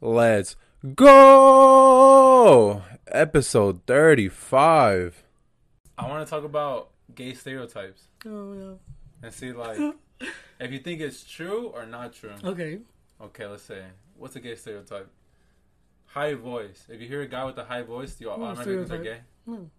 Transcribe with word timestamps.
Let's 0.00 0.56
go! 0.94 2.82
Episode 3.08 3.80
35. 3.86 5.24
I 5.98 6.08
want 6.08 6.26
to 6.26 6.30
talk 6.30 6.44
about 6.44 6.90
gay 7.14 7.32
stereotypes 7.34 8.02
Oh 8.26 8.52
yeah. 8.52 8.74
and 9.22 9.32
see, 9.32 9.52
like, 9.52 9.78
if 10.60 10.70
you 10.72 10.78
think 10.80 11.00
it's 11.00 11.24
true 11.24 11.68
or 11.68 11.86
not 11.86 12.12
true. 12.12 12.32
Okay. 12.44 12.80
Okay, 13.20 13.46
let's 13.46 13.62
say. 13.62 13.82
What's 14.16 14.36
a 14.36 14.40
gay 14.40 14.54
stereotype? 14.56 15.08
High 16.06 16.34
voice. 16.34 16.84
If 16.90 17.00
you 17.00 17.08
hear 17.08 17.22
a 17.22 17.26
guy 17.26 17.44
with 17.44 17.56
a 17.58 17.64
high 17.64 17.82
voice, 17.82 18.14
do 18.14 18.24
you 18.24 18.30
Hmm, 18.30 18.42
automatically 18.42 18.76
think 18.76 18.88
they're 18.88 19.02
gay? 19.02 19.20
No. 19.46 19.70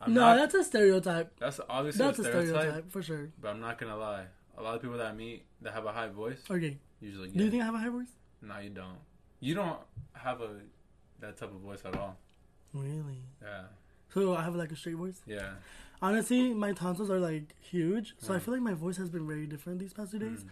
I'm 0.00 0.14
no, 0.14 0.20
not- 0.20 0.36
that's 0.36 0.54
a 0.54 0.64
stereotype. 0.64 1.32
that's 1.38 1.60
obviously 1.68 2.04
That's 2.06 2.18
a 2.20 2.22
a 2.22 2.24
stereotype, 2.26 2.60
stereotype 2.60 2.90
for 2.92 3.02
sure. 3.02 3.30
But 3.40 3.48
I'm 3.48 3.60
not 3.60 3.78
gonna 3.78 3.96
lie. 3.96 4.26
A 4.56 4.62
lot 4.62 4.76
of 4.76 4.82
people 4.82 4.96
that 4.98 5.06
I 5.06 5.12
meet 5.12 5.44
that 5.62 5.72
have 5.74 5.84
a 5.86 5.92
high 5.92 6.08
voice 6.08 6.40
Okay. 6.50 6.78
usually 7.00 7.28
gay. 7.30 7.38
Do 7.38 7.44
you 7.44 7.50
think 7.50 7.62
I 7.62 7.66
have 7.66 7.74
a 7.74 7.78
high 7.78 7.88
voice? 7.88 8.10
No, 8.42 8.58
you 8.58 8.70
don't. 8.70 8.98
You 9.40 9.54
don't 9.54 9.78
have 10.12 10.40
a 10.40 10.50
that 11.20 11.36
type 11.36 11.50
of 11.50 11.60
voice 11.60 11.82
at 11.84 11.94
all. 11.96 12.16
Really? 12.72 13.20
Yeah, 13.42 13.62
So 14.14 14.34
I 14.34 14.42
have 14.42 14.54
like 14.56 14.72
a 14.72 14.76
straight 14.76 14.96
voice. 14.96 15.20
yeah. 15.26 15.50
Honestly, 16.02 16.54
my 16.54 16.72
tonsils 16.72 17.10
are 17.10 17.18
like 17.20 17.54
huge, 17.60 18.14
so 18.18 18.32
I 18.32 18.38
Mm. 18.38 18.42
feel 18.42 18.54
like 18.54 18.62
my 18.62 18.72
voice 18.72 18.96
has 18.96 19.10
been 19.10 19.26
very 19.26 19.46
different 19.46 19.80
these 19.80 19.92
past 19.92 20.12
two 20.12 20.18
days. 20.18 20.44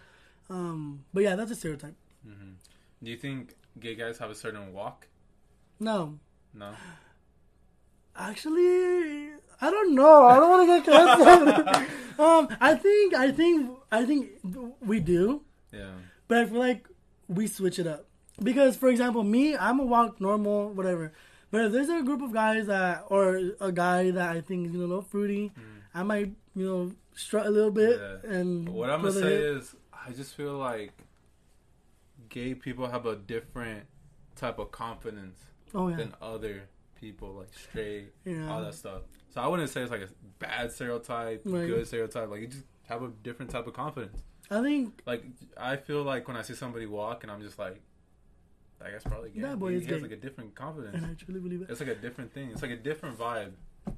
Mm. 0.49 0.55
Um, 0.55 1.05
but 1.13 1.23
yeah, 1.23 1.35
that's 1.35 1.49
a 1.51 1.55
stereotype. 1.55 1.95
hmm 2.23 2.51
Do 3.01 3.09
you 3.09 3.17
think 3.17 3.55
gay 3.79 3.95
guys 3.95 4.17
have 4.19 4.29
a 4.29 4.35
certain 4.35 4.73
walk? 4.73 5.07
No, 5.79 6.19
No. 6.53 6.73
actually, 8.15 9.31
I 9.61 9.71
don't 9.71 9.95
know. 9.95 10.25
I 10.27 10.35
don't 10.39 10.49
want 10.49 10.67
to 10.67 10.75
get 10.75 10.85
canceled. 10.85 11.67
um, 12.19 12.57
I 12.59 12.75
think, 12.75 13.13
I 13.13 13.31
think, 13.31 13.71
I 13.91 14.05
think 14.05 14.29
we 14.81 14.99
do. 14.99 15.41
Yeah. 15.71 15.93
But 16.27 16.37
I 16.39 16.45
feel 16.45 16.59
like 16.59 16.87
we 17.29 17.47
switch 17.47 17.79
it 17.79 17.87
up. 17.87 18.05
Because, 18.43 18.75
for 18.75 18.89
example, 18.89 19.23
me, 19.23 19.55
I'm 19.55 19.79
a 19.79 19.85
walk 19.85 20.19
normal, 20.19 20.69
whatever. 20.69 21.13
But 21.51 21.65
if 21.65 21.71
there's 21.71 21.89
a 21.89 22.01
group 22.03 22.21
of 22.21 22.33
guys 22.33 22.67
that, 22.67 23.05
or 23.09 23.39
a 23.61 23.71
guy 23.71 24.11
that 24.11 24.35
I 24.35 24.41
think 24.41 24.67
is 24.67 24.73
you 24.73 24.79
know, 24.79 24.85
a 24.85 24.87
little 24.87 25.01
fruity, 25.01 25.51
I 25.93 26.03
might, 26.03 26.31
you 26.55 26.65
know, 26.65 26.91
strut 27.15 27.45
a 27.45 27.49
little 27.49 27.71
bit. 27.71 27.99
Mm. 27.99 28.23
Yeah. 28.23 28.29
And 28.31 28.69
What 28.69 28.89
I'm 28.89 29.01
gonna 29.01 29.13
say 29.13 29.21
hip. 29.29 29.57
is, 29.61 29.75
I 29.93 30.11
just 30.11 30.35
feel 30.35 30.57
like 30.57 30.91
gay 32.29 32.53
people 32.53 32.87
have 32.87 33.05
a 33.05 33.15
different 33.15 33.85
type 34.35 34.59
of 34.59 34.71
confidence 34.71 35.37
oh 35.73 35.87
yeah, 35.89 35.97
than 35.97 36.13
other 36.21 36.63
people, 36.99 37.33
like 37.33 37.49
straight, 37.53 38.13
yeah, 38.25 38.49
all 38.51 38.61
that 38.61 38.73
stuff. 38.75 39.01
So 39.33 39.41
I 39.41 39.47
wouldn't 39.47 39.69
say 39.69 39.81
it's 39.81 39.91
like 39.91 40.01
a 40.01 40.09
bad 40.39 40.71
stereotype, 40.71 41.41
Right. 41.45 41.67
good 41.67 41.87
stereotype. 41.87 42.29
Like 42.29 42.41
you 42.41 42.47
just 42.47 42.63
have 42.87 43.01
a 43.03 43.09
different 43.23 43.51
type 43.51 43.67
of 43.67 43.73
confidence. 43.73 44.21
I 44.51 44.61
think 44.63 45.01
Like 45.05 45.23
I 45.57 45.75
feel 45.77 46.03
like 46.03 46.27
when 46.27 46.37
I 46.37 46.41
see 46.41 46.53
somebody 46.55 46.85
walk, 46.85 47.23
and 47.23 47.31
I'm 47.31 47.41
just 47.41 47.59
like, 47.59 47.79
that 48.79 48.91
guy's 48.91 49.03
probably 49.03 49.31
gay. 49.31 49.41
That 49.41 49.59
boy 49.59 49.71
he, 49.71 49.75
is 49.77 49.85
he 49.85 49.91
has 49.91 49.97
gay. 50.01 50.03
like 50.09 50.11
a 50.11 50.21
different 50.21 50.55
confidence. 50.55 50.95
and 50.95 51.05
I 51.05 51.13
truly 51.13 51.39
believe 51.39 51.61
it. 51.61 51.69
It's 51.69 51.79
like 51.79 51.89
a 51.89 51.95
different 51.95 52.33
thing. 52.33 52.49
It's 52.51 52.61
like 52.61 52.71
a 52.71 52.77
different 52.77 53.17
vibe. 53.19 53.51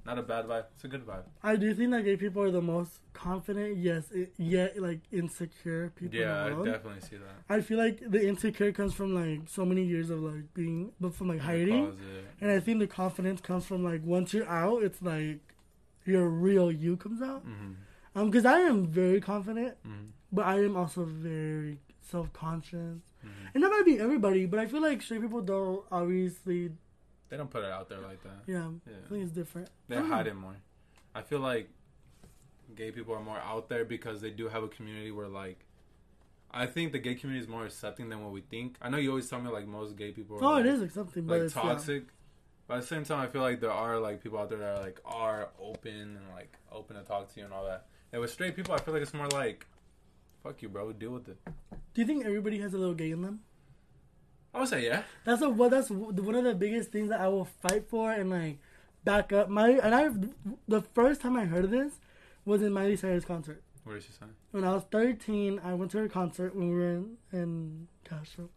Not 0.05 0.17
a 0.17 0.21
bad 0.23 0.45
vibe. 0.45 0.66
It's 0.75 0.83
a 0.83 0.88
good 0.88 1.05
vibe. 1.05 1.23
I 1.43 1.55
do 1.55 1.73
think 1.73 1.91
that 1.91 2.03
gay 2.05 2.16
people 2.16 2.41
are 2.43 2.52
the 2.52 2.61
most 2.61 2.99
confident, 3.13 3.77
yes, 3.77 4.09
it, 4.11 4.33
yet 4.38 4.80
like 4.81 4.99
insecure 5.11 5.91
people 5.95 6.19
Yeah, 6.19 6.43
I 6.43 6.47
in 6.49 6.53
world. 6.55 6.65
definitely 6.65 7.02
see 7.02 7.17
that. 7.17 7.36
I 7.49 7.61
feel 7.61 7.77
like 7.77 7.99
the 8.09 8.25
insecure 8.27 8.71
comes 8.71 8.93
from 8.93 9.13
like 9.13 9.41
so 9.49 9.65
many 9.65 9.83
years 9.83 10.09
of 10.09 10.19
like 10.19 10.53
being, 10.53 10.91
but 10.99 11.13
from 11.13 11.27
like 11.30 11.39
hiding. 11.39 11.97
And 12.39 12.52
I 12.52 12.59
think 12.59 12.80
the 12.80 12.88
confidence 12.88 13.41
comes 13.41 13.65
from 13.65 13.83
like 13.83 14.02
once 14.03 14.33
you're 14.33 14.47
out, 14.47 14.83
it's 14.83 15.02
like 15.02 15.39
your 16.05 16.27
real 16.30 16.71
you 16.71 16.95
comes 16.97 17.21
out. 17.21 17.45
Mhm, 17.45 17.75
Um, 18.15 18.30
because 18.30 18.45
I 18.45 18.59
am 18.61 18.88
very 18.88 19.19
confident, 19.21 19.75
mhm, 19.86 20.09
but 20.31 20.45
I 20.45 20.59
am 20.63 20.75
also 20.77 21.03
very 21.05 21.79
self 22.01 22.31
conscious. 22.33 22.99
mhm. 23.25 23.29
And 23.53 23.63
that 23.63 23.69
might 23.69 23.85
be 23.85 23.99
everybody, 23.99 24.45
but 24.45 24.59
I 24.59 24.65
feel 24.67 24.81
like 24.81 25.01
straight 25.01 25.21
people 25.21 25.41
don't 25.41 25.83
obviously. 25.91 26.71
They 27.29 27.37
don't 27.37 27.49
put 27.49 27.63
it 27.63 27.71
out 27.71 27.87
there 27.87 27.99
like 28.01 28.21
that. 28.23 28.43
Yeah, 28.45 28.67
I 28.87 29.07
think 29.09 29.23
it's 29.23 29.31
different. 29.31 29.69
They 29.87 29.95
don't 29.95 30.09
hide 30.09 30.25
know. 30.25 30.31
it 30.31 30.35
more. 30.35 30.55
I 31.15 31.21
feel 31.21 31.39
like 31.39 31.70
gay 32.75 32.91
people 32.91 33.14
are 33.14 33.21
more 33.21 33.37
out 33.39 33.70
there 33.70 33.83
because 33.86 34.21
they 34.21 34.30
do 34.31 34.47
have 34.47 34.64
a 34.64 34.67
community 34.67 35.11
where 35.11 35.27
like 35.27 35.65
I 36.53 36.65
think 36.65 36.91
the 36.91 36.99
gay 36.99 37.15
community 37.15 37.43
is 37.43 37.49
more 37.49 37.65
accepting 37.65 38.09
than 38.09 38.21
what 38.23 38.31
we 38.33 38.41
think. 38.41 38.77
I 38.81 38.89
know 38.89 38.97
you 38.97 39.09
always 39.09 39.30
tell 39.30 39.39
me 39.41 39.49
like 39.49 39.67
most 39.67 39.95
gay 39.95 40.11
people 40.11 40.37
are 40.37 40.43
Oh, 40.43 40.52
like, 40.55 40.65
it 40.65 40.73
is 40.73 40.81
like 40.81 40.91
something, 40.91 41.25
but 41.25 41.37
like 41.37 41.45
it's 41.45 41.55
yeah. 41.55 41.61
toxic. 41.61 42.03
But 42.67 42.75
at 42.75 42.81
the 42.81 42.87
same 42.87 43.03
time 43.05 43.20
I 43.20 43.27
feel 43.27 43.41
like 43.41 43.59
there 43.61 43.71
are 43.71 43.97
like 43.99 44.21
people 44.21 44.37
out 44.39 44.49
there 44.49 44.59
that 44.59 44.77
are 44.77 44.81
like 44.83 44.99
are 45.05 45.49
open 45.59 45.91
and 46.17 46.30
like 46.33 46.58
open 46.71 46.95
to 46.97 47.03
talk 47.03 47.33
to 47.33 47.39
you 47.39 47.45
and 47.45 47.53
all 47.53 47.65
that. 47.65 47.87
And 48.11 48.21
with 48.21 48.31
straight 48.31 48.55
people 48.58 48.73
I 48.73 48.80
feel 48.80 48.93
like 48.93 49.03
it's 49.03 49.14
more 49.14 49.27
like 49.30 49.65
fuck 50.43 50.61
you 50.61 50.69
bro, 50.69 50.87
We 50.87 50.93
deal 50.93 51.11
with 51.11 51.27
it. 51.29 51.37
Do 51.93 52.02
you 52.02 52.05
think 52.05 52.25
everybody 52.25 52.59
has 52.59 52.73
a 52.73 52.77
little 52.77 52.93
gay 52.93 53.11
in 53.11 53.21
them? 53.21 53.41
I 54.53 54.59
would 54.59 54.67
say 54.67 54.85
yeah. 54.85 55.03
That's 55.23 55.41
a 55.41 55.49
well. 55.49 55.69
That's 55.69 55.89
one 55.89 56.35
of 56.35 56.43
the 56.43 56.55
biggest 56.55 56.91
things 56.91 57.09
that 57.09 57.21
I 57.21 57.27
will 57.27 57.45
fight 57.45 57.89
for 57.89 58.11
and 58.11 58.29
like 58.29 58.59
back 59.03 59.31
up. 59.31 59.49
My 59.49 59.69
and 59.69 59.95
I, 59.95 60.09
the 60.67 60.81
first 60.81 61.21
time 61.21 61.37
I 61.37 61.45
heard 61.45 61.65
of 61.65 61.71
this 61.71 61.99
was 62.45 62.61
in 62.61 62.73
Miley 62.73 62.95
Cyrus 62.95 63.23
concert. 63.23 63.63
What 63.83 63.93
did 63.93 64.03
she 64.03 64.11
say? 64.11 64.25
When 64.52 64.63
I 64.63 64.73
was 64.73 64.83
13, 64.91 65.61
I 65.63 65.73
went 65.73 65.91
to 65.91 65.97
her 65.99 66.07
concert 66.07 66.55
when 66.55 66.69
we 66.69 66.75
were 66.75 66.91
in, 66.91 67.17
in 67.31 67.87
Castro. 68.03 68.49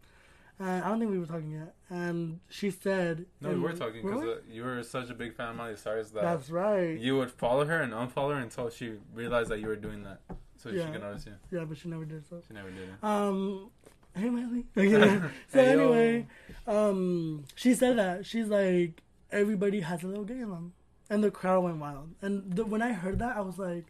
And 0.59 0.83
I 0.83 0.87
don't 0.87 0.99
think 0.99 1.11
we 1.11 1.19
were 1.19 1.25
talking 1.25 1.51
yet. 1.51 1.73
And 1.89 2.39
she 2.47 2.71
said, 2.71 3.25
No, 3.41 3.49
we 3.49 3.59
were 3.59 3.73
talking 3.73 4.01
because 4.01 4.23
uh, 4.23 4.37
you 4.49 4.63
were 4.63 4.81
such 4.83 5.09
a 5.09 5.13
big 5.13 5.35
fan 5.35 5.49
of 5.49 5.55
Miley 5.55 5.75
Cyrus 5.75 6.11
that 6.11 6.21
That's 6.21 6.49
right. 6.49 6.97
you 6.97 7.17
would 7.17 7.31
follow 7.31 7.65
her 7.65 7.81
and 7.81 7.91
unfollow 7.91 8.35
her 8.35 8.39
until 8.39 8.69
she 8.69 8.93
realized 9.13 9.49
that 9.49 9.59
you 9.59 9.67
were 9.67 9.75
doing 9.75 10.03
that, 10.03 10.21
so 10.65 10.71
Yeah. 10.71 10.85
she 10.87 10.99
could 10.99 11.25
you. 11.51 11.57
Yeah, 11.59 11.65
but 11.65 11.77
she 11.77 11.87
never 11.89 12.05
did 12.05 12.27
so. 12.27 12.41
She 12.47 12.53
never 12.53 12.71
did 12.71 12.89
it. 12.89 13.03
Um, 13.03 13.69
hey 14.15 14.29
Miley. 14.29 14.65
so 14.75 15.59
Hey, 15.59 15.71
anyway, 15.71 16.27
um, 16.65 17.43
she 17.55 17.73
said 17.75 17.97
that 17.97 18.25
she's 18.25 18.47
like 18.47 19.03
everybody 19.31 19.81
has 19.81 20.03
a 20.03 20.07
little 20.07 20.23
gay 20.23 20.39
in 20.39 20.49
them, 20.49 20.73
and 21.09 21.23
the 21.23 21.29
crowd 21.29 21.63
went 21.63 21.77
wild. 21.77 22.09
And 22.21 22.51
the, 22.53 22.65
when 22.65 22.81
I 22.81 22.93
heard 22.93 23.19
that, 23.19 23.35
I 23.37 23.41
was 23.41 23.59
like, 23.59 23.85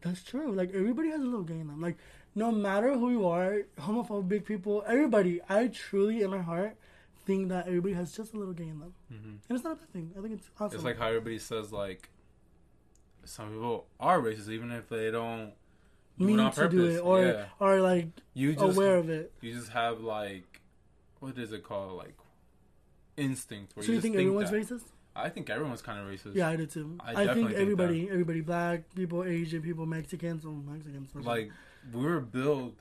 that's 0.00 0.24
true. 0.24 0.52
Like 0.52 0.70
everybody 0.74 1.10
has 1.10 1.20
a 1.20 1.24
little 1.24 1.42
gay 1.44 1.60
in 1.60 1.68
them. 1.68 1.80
Like 1.80 1.98
no 2.34 2.50
matter 2.50 2.94
who 2.94 3.10
you 3.10 3.26
are, 3.28 3.62
homophobic 3.78 4.44
people, 4.44 4.82
everybody. 4.86 5.40
I 5.48 5.68
truly, 5.68 6.22
in 6.22 6.30
my 6.30 6.40
heart, 6.40 6.76
think 7.26 7.48
that 7.50 7.68
everybody 7.68 7.94
has 7.94 8.16
just 8.16 8.34
a 8.34 8.36
little 8.36 8.54
gay 8.54 8.68
in 8.68 8.80
them, 8.80 8.94
hmm 9.08 9.36
and 9.48 9.56
it's 9.56 9.62
not 9.64 9.74
a 9.74 9.76
bad 9.76 9.92
thing. 9.92 10.12
I 10.18 10.20
think 10.20 10.34
it's 10.34 10.50
awesome. 10.58 10.74
It's 10.76 10.84
like 10.84 10.98
how 10.98 11.08
everybody 11.08 11.38
says 11.38 11.72
like 11.72 12.10
some 13.28 13.50
people 13.50 13.86
are 14.00 14.20
racist 14.20 14.48
even 14.48 14.70
if 14.72 14.88
they 14.88 15.10
don't 15.10 15.52
do 16.18 16.24
mean 16.24 16.38
it 16.38 16.42
on 16.42 16.50
to 16.52 16.56
purpose. 16.60 16.74
do 16.74 16.84
it, 16.86 16.98
or 17.00 17.24
yeah. 17.24 17.44
or 17.60 17.80
like 17.80 18.08
you 18.34 18.54
just 18.54 18.76
aware 18.76 18.96
of 18.96 19.08
it. 19.08 19.32
you 19.40 19.54
just 19.54 19.70
have 19.70 20.00
like 20.00 20.60
what 21.20 21.38
is 21.38 21.52
it 21.52 21.62
called 21.62 21.96
like 21.96 22.14
instinct. 23.16 23.76
Where 23.76 23.84
So 23.84 23.92
you 23.92 23.98
just 23.98 24.02
think 24.02 24.16
everyone's 24.16 24.50
that. 24.50 24.56
racist? 24.60 24.82
I 25.14 25.28
think 25.28 25.50
everyone's 25.50 25.82
kind 25.82 25.98
of 26.00 26.06
racist. 26.06 26.34
Yeah, 26.36 26.48
I 26.48 26.56
do 26.56 26.66
too. 26.66 26.96
I 27.04 27.10
I, 27.24 27.34
think 27.34 27.48
think 27.48 27.58
everybody, 27.60 28.08
everybody, 28.08 28.40
black 28.40 28.82
people, 28.94 29.24
Asian 29.24 29.62
people, 29.62 29.84
Mexicans, 29.84 30.44
or 30.44 30.52
Mexicans. 30.52 31.14
Like 31.14 31.50
we 31.92 32.04
were 32.04 32.20
built 32.20 32.74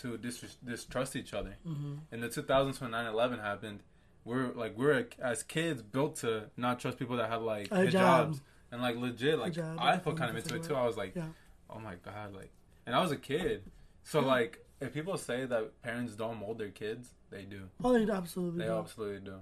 to 0.00 0.16
dis- 0.16 0.56
distrust 0.64 1.14
each 1.16 1.34
other. 1.34 1.56
hmm 1.64 1.94
in 2.10 2.20
the 2.20 2.28
2000s 2.28 2.80
when 2.80 2.90
9-11 2.90 3.40
happened 3.40 3.80
we're 4.24 4.52
like 4.54 4.76
we're 4.76 5.06
as 5.20 5.42
kids 5.42 5.82
built 5.82 6.16
to 6.16 6.44
not 6.56 6.80
trust 6.80 6.98
people 6.98 7.16
that 7.16 7.28
have 7.30 7.42
like 7.42 7.68
hijabs 7.68 7.90
job. 7.90 8.36
And 8.74 8.82
like 8.82 8.96
legit 8.96 9.38
like 9.38 9.52
Hijab, 9.54 9.78
i 9.78 9.96
felt 9.98 10.16
kind 10.16 10.30
of 10.30 10.36
into 10.36 10.56
it 10.56 10.62
too 10.64 10.74
i 10.74 10.84
was 10.84 10.96
like 10.96 11.14
Yeah. 11.14 11.28
oh 11.70 11.78
my 11.78 11.94
god 12.04 12.34
like 12.34 12.50
and 12.86 12.94
i 12.94 13.00
was 13.00 13.12
a 13.12 13.16
kid 13.16 13.62
so 14.02 14.20
Yeah. 14.20 14.26
like 14.26 14.52
if 14.80 14.92
people 14.92 15.16
say 15.16 15.46
that 15.46 15.80
parents 15.82 16.14
don't 16.16 16.38
mold 16.40 16.58
their 16.58 16.70
kids 16.70 17.14
they 17.30 17.44
do 17.44 17.62
Oh, 17.84 17.92
they 17.92 18.10
absolutely. 18.12 18.58
they 18.60 18.66
do. 18.66 18.78
absolutely 18.78 19.20
do 19.30 19.36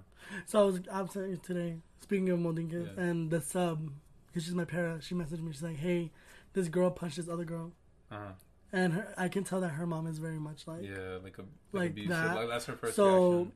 So 0.46 0.60
I 0.60 0.64
was 0.64 0.80
absent 0.90 1.42
today. 1.42 1.78
Speaking 2.00 2.28
of 2.30 2.38
molding 2.38 2.68
kids, 2.70 2.88
Yeah. 2.96 3.02
and 3.04 3.30
the 3.30 3.40
sub, 3.40 3.90
because 4.26 4.44
she's 4.44 4.54
my 4.54 4.64
parent, 4.64 5.02
she 5.02 5.14
messaged 5.14 5.42
me. 5.42 5.52
She's 5.52 5.62
like, 5.62 5.76
"Hey, 5.76 6.10
this 6.54 6.68
girl 6.68 6.90
punched 6.90 7.16
this 7.16 7.28
other 7.28 7.44
girl," 7.44 7.72
uh-huh. 8.10 8.32
and 8.72 8.92
her, 8.94 9.14
I 9.18 9.28
can 9.28 9.44
tell 9.44 9.60
that 9.60 9.70
her 9.70 9.86
mom 9.86 10.06
is 10.06 10.18
very 10.18 10.38
much 10.38 10.66
like. 10.66 10.82
yeah 10.84 11.18
like 11.26 11.36
a 11.38 11.42
like, 11.72 11.94
like 11.96 12.08
that. 12.08 12.36
like 12.36 12.48
that's 12.48 12.66
her 12.66 12.76
first 12.76 12.96
So- 12.96 13.30
reaction 13.30 13.52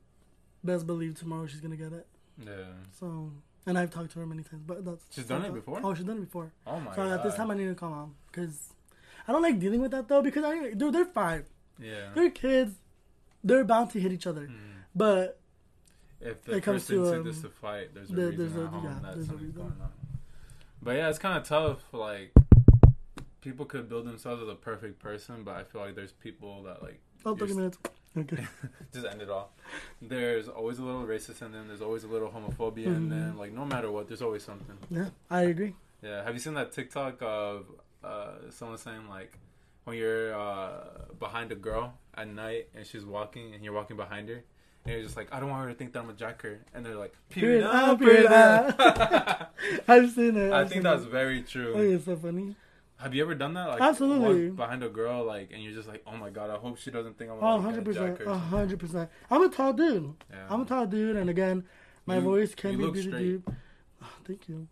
Best 0.65 0.87
believe 0.87 1.15
tomorrow 1.15 1.47
she's 1.47 1.61
gonna 1.61 1.77
get 1.85 1.93
it. 1.93 2.07
yeah 2.45 2.73
So, 3.01 3.33
and 3.67 3.77
I've 3.79 3.91
talked 3.91 4.13
to 4.13 4.21
her 4.21 4.27
many 4.27 4.43
times, 4.43 4.63
but 4.67 4.85
that's. 4.85 5.05
She's 5.11 5.27
done 5.27 5.45
it 5.45 5.53
before? 5.53 5.81
Oh, 5.83 5.95
she's 5.95 6.05
done 6.05 6.19
it 6.19 6.21
before. 6.21 6.53
oh 6.67 6.81
my 6.81 6.95
so 6.95 7.03
god 7.05 7.13
at 7.13 7.23
this 7.25 7.35
time, 7.35 7.51
I 7.51 7.55
need 7.55 7.67
to 7.67 7.75
call 7.75 7.91
mom 7.91 8.15
because 8.31 8.73
I 9.27 9.33
don't 9.33 9.43
like 9.43 9.59
dealing 9.59 9.81
with 9.81 9.91
that 9.91 10.09
though. 10.09 10.23
Because 10.23 10.45
I, 10.45 10.71
dude, 10.73 10.95
they're 10.95 11.05
five. 11.05 11.47
yeah 11.81 12.11
They're 12.15 12.31
kids. 12.31 12.75
They're 13.45 13.65
bound 13.65 13.91
to 13.91 14.01
hit 14.01 14.13
each 14.13 14.27
other. 14.27 14.47
Mhm. 14.49 14.57
But 14.95 15.41
if 16.21 16.43
the 16.45 16.57
It 16.57 16.63
comes 16.63 16.87
to, 16.87 17.15
um, 17.21 17.27
is 17.27 17.43
to 17.43 17.49
fight, 17.51 17.93
there's 17.95 18.11
a 18.11 18.15
there- 18.15 18.31
reason 18.31 18.39
there's 18.39 18.57
a- 18.57 18.65
at 18.67 18.71
home 18.73 18.85
yeah, 18.85 18.99
that 19.03 19.15
there's 19.15 19.25
a 19.27 19.29
something's 19.29 19.55
reason. 19.55 19.69
going 19.69 19.81
on. 19.83 19.93
But 20.83 20.97
yeah, 20.97 21.09
it's 21.11 21.19
kind 21.19 21.37
of 21.39 21.45
tough. 21.45 21.83
Like 21.93 22.33
people 23.41 23.67
could 23.67 23.89
build 23.89 24.07
themselves 24.07 24.43
as 24.43 24.49
a 24.49 24.55
perfect 24.55 24.99
person, 24.99 25.45
but 25.45 25.55
I 25.57 25.65
feel 25.65 25.81
like 25.81 25.95
there's 25.95 26.13
people 26.13 26.63
that 26.65 26.83
like 26.83 27.01
oh, 27.25 27.35
30 27.37 27.47
You're- 27.53 27.57
minutes. 27.57 27.79
Okay. 28.17 28.47
just 28.93 29.07
end 29.07 29.21
it 29.23 29.31
off. 29.31 29.49
There's 30.01 30.49
always 30.49 30.79
a 30.79 30.83
little 30.83 31.05
racist 31.05 31.43
in 31.43 31.53
them. 31.53 31.69
There's 31.69 31.83
always 31.83 32.05
a 32.05 32.09
little 32.09 32.29
homophobia 32.29 32.87
in 32.87 33.09
Mhm. 33.09 33.11
them. 33.11 33.39
Like 33.39 33.53
no 33.53 33.65
matter 33.65 33.91
what, 33.91 34.09
there's 34.09 34.23
always 34.23 34.43
something. 34.43 34.79
Yeah, 34.91 35.11
I 35.31 35.43
agree. 35.43 35.75
Yeah. 36.03 36.25
Have 36.25 36.35
you 36.35 36.41
seen 36.41 36.55
that 36.55 36.73
TikTok 36.73 37.19
of 37.23 37.67
uh, 38.05 38.51
someone 38.51 38.79
saying 38.79 39.09
like, 39.09 39.37
when 39.85 39.97
you're 39.97 40.35
uh, 40.35 40.85
behind 41.19 41.53
a 41.53 41.55
girl 41.57 41.95
at 42.15 42.29
night 42.29 42.69
and 42.75 42.87
she's 42.87 43.05
walking 43.05 43.55
and 43.55 43.63
you're 43.65 43.73
walking 43.75 43.97
behind 43.97 44.29
her. 44.29 44.43
And 44.85 44.95
you're 44.95 45.03
just 45.03 45.17
like, 45.17 45.29
I 45.33 45.41
don't 45.41 45.51
want 45.51 45.65
her 45.65 45.69
to 45.73 45.75
think 45.77 45.93
that 45.93 46.01
I'm 46.01 46.11
a 46.11 46.13
jacker. 46.13 46.61
And 46.75 46.85
they're 46.87 46.95
like, 46.97 47.13
period, 47.31 47.63
Period, 47.63 47.65
up, 47.65 47.89
up, 47.89 47.99
period, 47.99 48.27
period, 48.29 48.81
up. 48.81 49.55
I've 49.89 50.11
seen 50.13 50.37
it. 50.37 50.53
I 50.53 50.61
I've 50.61 50.69
think 50.71 50.83
that's 50.85 51.05
very 51.05 51.43
true. 51.43 51.75
Oh, 51.77 51.81
it's 51.83 52.05
so 52.05 52.17
funny. 52.17 52.55
Have 52.99 53.15
you 53.15 53.23
ever 53.23 53.35
done 53.35 53.53
that? 53.55 53.69
Like, 53.69 53.81
Absolutely. 53.83 54.49
behind 54.51 54.83
a 54.83 54.89
girl, 54.89 55.23
like, 55.25 55.51
and 55.53 55.63
you're 55.63 55.75
just 55.75 55.87
like, 55.89 56.03
oh 56.07 56.17
my 56.17 56.31
god, 56.31 56.49
I 56.51 56.57
hope 56.57 56.79
she 56.79 56.91
doesn't 56.91 57.19
think 57.19 57.31
I'm 57.31 57.37
Oh, 57.43 57.57
like, 57.57 57.65
100 57.65 57.79
a 57.81 57.83
percent, 57.85 58.19
jacker. 58.19 58.33
hundred 58.35 58.79
percent. 58.79 59.11
I'm 59.31 59.43
a 59.43 59.49
tall 59.51 59.73
dude. 59.75 60.15
Yeah. 60.31 60.47
I'm 60.49 60.63
a 60.63 60.65
tall 60.65 60.87
dude, 60.87 61.17
and 61.17 61.29
again, 61.29 61.65
my 62.07 62.17
You- 62.17 62.21
voice 62.23 62.55
can 62.55 62.77
be 62.79 62.85
really 62.85 63.33
deep. 63.33 63.51
Oh, 64.03 64.07
thank 64.25 64.49
you. 64.49 64.67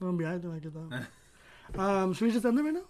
Don't 0.00 0.16
be 0.16 0.24
acting 0.24 0.52
like 0.52 0.64
it 0.64 0.72
though. 0.74 1.80
um, 1.82 2.12
should 2.12 2.26
we 2.26 2.32
just 2.32 2.44
end 2.44 2.58
it 2.58 2.62
right 2.62 2.74
now? 2.74 2.82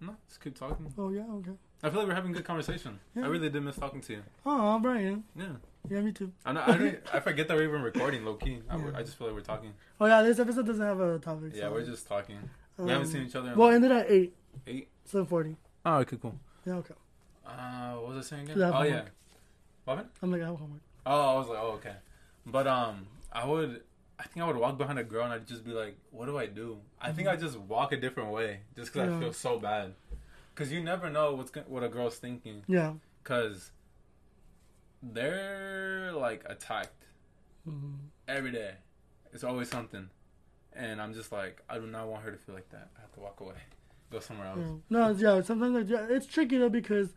No, 0.00 0.16
just 0.28 0.40
keep 0.40 0.56
talking. 0.58 0.92
Oh 0.96 1.10
yeah, 1.10 1.24
okay. 1.38 1.52
I 1.82 1.90
feel 1.90 2.00
like 2.00 2.08
we're 2.08 2.14
having 2.14 2.30
a 2.32 2.34
good 2.34 2.44
conversation. 2.44 2.98
Yeah. 3.16 3.24
I 3.24 3.28
really 3.28 3.50
did 3.50 3.62
miss 3.62 3.76
talking 3.76 4.00
to 4.02 4.12
you. 4.14 4.22
Oh, 4.46 4.78
Brayan. 4.80 5.22
Yeah. 5.36 5.46
Yeah, 5.88 6.00
me 6.00 6.12
too. 6.12 6.32
I 6.44 6.52
know. 6.52 6.62
I, 6.66 6.72
didn't- 6.76 7.00
I 7.14 7.20
forget 7.20 7.48
that 7.48 7.56
we're 7.56 7.64
even 7.68 7.82
recording, 7.82 8.24
low 8.24 8.34
key. 8.34 8.58
I, 8.68 8.76
Yeah. 8.76 8.90
I 8.96 9.02
just 9.02 9.16
feel 9.16 9.28
like 9.28 9.36
we're 9.36 9.42
talking. 9.42 9.72
Oh 10.00 10.06
yeah, 10.06 10.22
this 10.22 10.38
episode 10.38 10.66
doesn't 10.66 10.84
have 10.84 11.00
a 11.00 11.18
topic. 11.18 11.52
Yeah, 11.54 11.62
so, 11.62 11.72
we're 11.72 11.84
just 11.84 12.06
talking. 12.06 12.38
Um, 12.78 12.84
we 12.86 12.90
haven't 12.92 13.08
seen 13.08 13.26
each 13.26 13.34
other. 13.36 13.50
In 13.52 13.56
Well, 13.58 13.68
like 13.68 13.74
ended 13.76 13.92
at 13.92 14.10
eight. 14.10 14.34
eight. 14.66 14.88
Seven 15.04 15.26
forty. 15.26 15.56
Oh, 15.84 15.96
okay, 15.98 16.16
cool. 16.20 16.38
Yeah, 16.66 16.74
okay. 16.76 16.94
Uh, 17.46 17.94
what 17.94 18.14
was 18.14 18.26
I 18.26 18.28
saying 18.36 18.44
again? 18.44 18.58
Yeah, 18.58 18.70
oh 18.74 18.82
yeah. 18.82 19.02
What 19.84 19.96
happened? 19.96 20.12
I'm 20.22 20.30
like, 20.32 20.42
I 20.42 20.46
have 20.46 20.56
homework. 20.58 20.80
Oh, 21.06 21.34
I 21.36 21.38
was 21.38 21.48
like, 21.48 21.58
oh 21.60 21.70
okay. 21.78 21.94
But 22.46 22.66
um, 22.66 23.06
I 23.32 23.46
would. 23.46 23.82
I 24.20 24.24
think 24.24 24.42
I 24.44 24.46
would 24.48 24.56
walk 24.56 24.76
behind 24.76 24.98
a 24.98 25.04
girl 25.04 25.24
and 25.24 25.32
I'd 25.32 25.46
just 25.46 25.64
be 25.64 25.70
like, 25.70 25.96
"What 26.10 26.26
do 26.26 26.36
I 26.38 26.46
do?" 26.46 26.78
I 27.00 27.12
think 27.12 27.28
I 27.28 27.36
just 27.36 27.56
walk 27.56 27.92
a 27.92 27.96
different 27.96 28.30
way, 28.30 28.60
just 28.76 28.92
because 28.92 29.08
Mm-hmm. 29.08 29.12
Yeah. 29.22 29.28
I 29.28 29.30
feel 29.30 29.32
so 29.32 29.58
bad. 29.60 29.94
Because 30.54 30.72
you 30.72 30.82
never 30.82 31.08
know 31.08 31.34
what's 31.34 31.52
what 31.68 31.84
a 31.84 31.88
girl's 31.88 32.18
thinking. 32.18 32.64
Yeah. 32.66 32.94
Because 33.22 33.70
they're 35.02 36.12
like 36.12 36.42
attacked 36.46 37.04
Mhm. 37.68 37.94
every 38.26 38.50
day. 38.50 38.74
It's 39.32 39.44
always 39.44 39.68
something, 39.70 40.10
and 40.74 41.00
I'm 41.00 41.14
just 41.14 41.32
like, 41.32 41.62
I 41.68 41.78
do 41.78 41.86
not 41.86 42.08
want 42.08 42.24
her 42.24 42.30
to 42.30 42.38
feel 42.38 42.54
like 42.54 42.68
that. 42.70 42.88
I 42.96 43.00
have 43.00 43.12
to 43.14 43.20
walk 43.20 43.40
away, 43.40 43.54
go 44.10 44.20
somewhere 44.20 44.48
else. 44.48 44.58
No, 44.90 45.10
yeah. 45.10 45.40
Sometimes 45.42 45.74
like, 45.74 45.88
yeah, 45.88 46.06
it's 46.08 46.26
tricky 46.26 46.58
though 46.58 46.68
because 46.68 47.14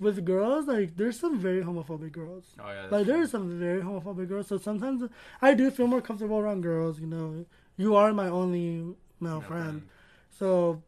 with 0.00 0.24
girls, 0.24 0.66
like, 0.66 0.96
there's 0.96 1.18
some 1.18 1.38
very 1.38 1.62
homophobic 1.62 2.12
girls. 2.12 2.54
Oh 2.60 2.68
yeah, 2.70 2.86
Like 2.90 3.06
there's 3.06 3.30
some 3.32 3.58
very 3.58 3.82
homophobic 3.82 4.28
girls, 4.28 4.46
so 4.46 4.58
sometimes 4.58 5.02
I 5.42 5.54
do 5.54 5.70
feel 5.70 5.86
more 5.88 6.00
comfortable 6.00 6.38
around 6.38 6.62
girls. 6.62 7.00
You 7.00 7.06
know, 7.08 7.44
you 7.76 7.96
are 7.96 8.12
my 8.12 8.28
only 8.28 8.94
male 9.20 9.40
No 9.40 9.40
friend, 9.40 9.82
so 10.30 10.82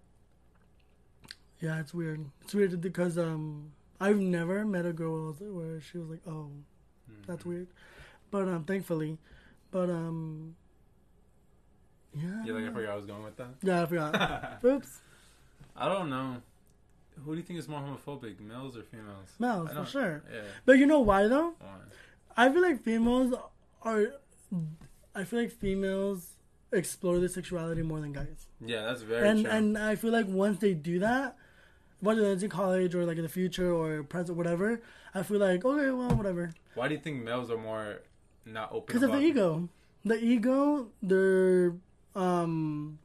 yeah, 1.61 1.79
it's 1.81 1.93
weird. 1.93 2.25
It's 2.43 2.55
weird 2.55 2.81
because 2.81 3.19
um, 3.19 3.73
I've 4.01 4.19
never 4.19 4.65
met 4.65 4.87
a 4.87 4.93
girl 4.93 5.33
where 5.33 5.81
she 5.81 5.99
was 5.99 6.09
like, 6.09 6.23
"Oh, 6.27 6.51
Mhm. 7.11 7.27
that's 7.27 7.45
weird," 7.45 7.69
but 8.31 8.49
um, 8.49 8.65
thankfully, 8.65 9.19
but 9.71 9.91
um, 9.91 10.57
yeah, 12.15 12.45
Yeah, 12.45 12.53
like 12.55 12.65
I 12.65 12.73
forgot 12.73 12.93
I 12.93 12.97
was 12.97 13.07
going 13.07 13.23
with 13.25 13.37
that. 13.37 13.49
yeah, 13.63 13.83
I 13.83 13.87
forgot. 13.87 14.61
Oops, 14.65 15.01
I 15.77 15.89
don't 15.89 16.11
know. 16.11 16.37
Who 17.25 17.33
do 17.33 17.37
you 17.37 17.43
think 17.43 17.59
is 17.59 17.69
more 17.69 17.81
homophobic, 17.81 18.41
males 18.41 18.77
or 18.77 18.83
females? 18.83 19.29
males 19.39 19.71
for 19.73 19.85
sure. 19.85 20.23
Yeah. 20.33 20.41
But 20.65 20.79
you 20.79 20.87
know 20.87 21.01
why 21.01 21.29
though? 21.29 21.55
Why? 21.61 21.77
I 22.37 22.51
feel 22.51 22.63
like 22.63 22.83
females 22.83 23.35
are. 23.83 24.07
I 25.15 25.25
feel 25.25 25.41
like 25.41 25.51
females 25.51 26.31
explore 26.73 27.19
their 27.19 27.29
sexuality 27.29 27.83
more 27.83 28.01
than 28.01 28.13
guys. 28.13 28.47
Yeah, 28.65 28.83
that's 28.83 29.03
very 29.03 29.29
and 29.29 29.45
true. 29.45 29.51
and 29.53 29.77
I 29.77 29.97
feel 29.97 30.13
like 30.13 30.27
once 30.29 30.61
they 30.61 30.73
do 30.73 30.99
that, 31.01 31.37
whether 32.01 32.31
it's 32.33 32.43
in 32.43 32.49
college 32.51 32.95
or 32.95 33.05
like 33.05 33.17
in 33.17 33.23
the 33.23 33.29
future 33.29 33.71
or 33.73 34.03
present, 34.03 34.39
whatever, 34.39 34.81
I 35.15 35.23
feel 35.23 35.39
like 35.39 35.65
okay, 35.65 35.91
well, 35.91 36.11
whatever. 36.15 36.53
Why 36.75 36.89
do 36.89 36.95
you 36.95 37.01
think 37.01 37.23
males 37.23 37.51
are 37.51 37.59
more 37.59 38.01
not 38.47 38.71
open? 38.73 38.87
Because 38.87 39.03
of 39.03 39.13
the 39.13 39.19
ego, 39.21 39.69
the 40.05 40.19
ego, 40.23 40.89
their 41.03 41.75
um, 42.15 42.99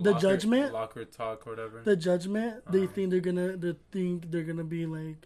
the 0.00 0.10
locker- 0.12 0.20
judgment? 0.22 0.72
locker 0.72 1.04
talk, 1.04 1.46
or 1.46 1.50
whatever? 1.50 1.82
the 1.84 1.96
judgment. 1.96 2.62
They 2.70 2.84
Uh-huh. 2.84 2.92
think 2.94 3.10
they're 3.10 3.20
gonna, 3.20 3.56
they 3.56 3.74
think 3.90 4.30
they're 4.30 4.42
gonna 4.44 4.64
be 4.64 4.86
like, 4.86 5.16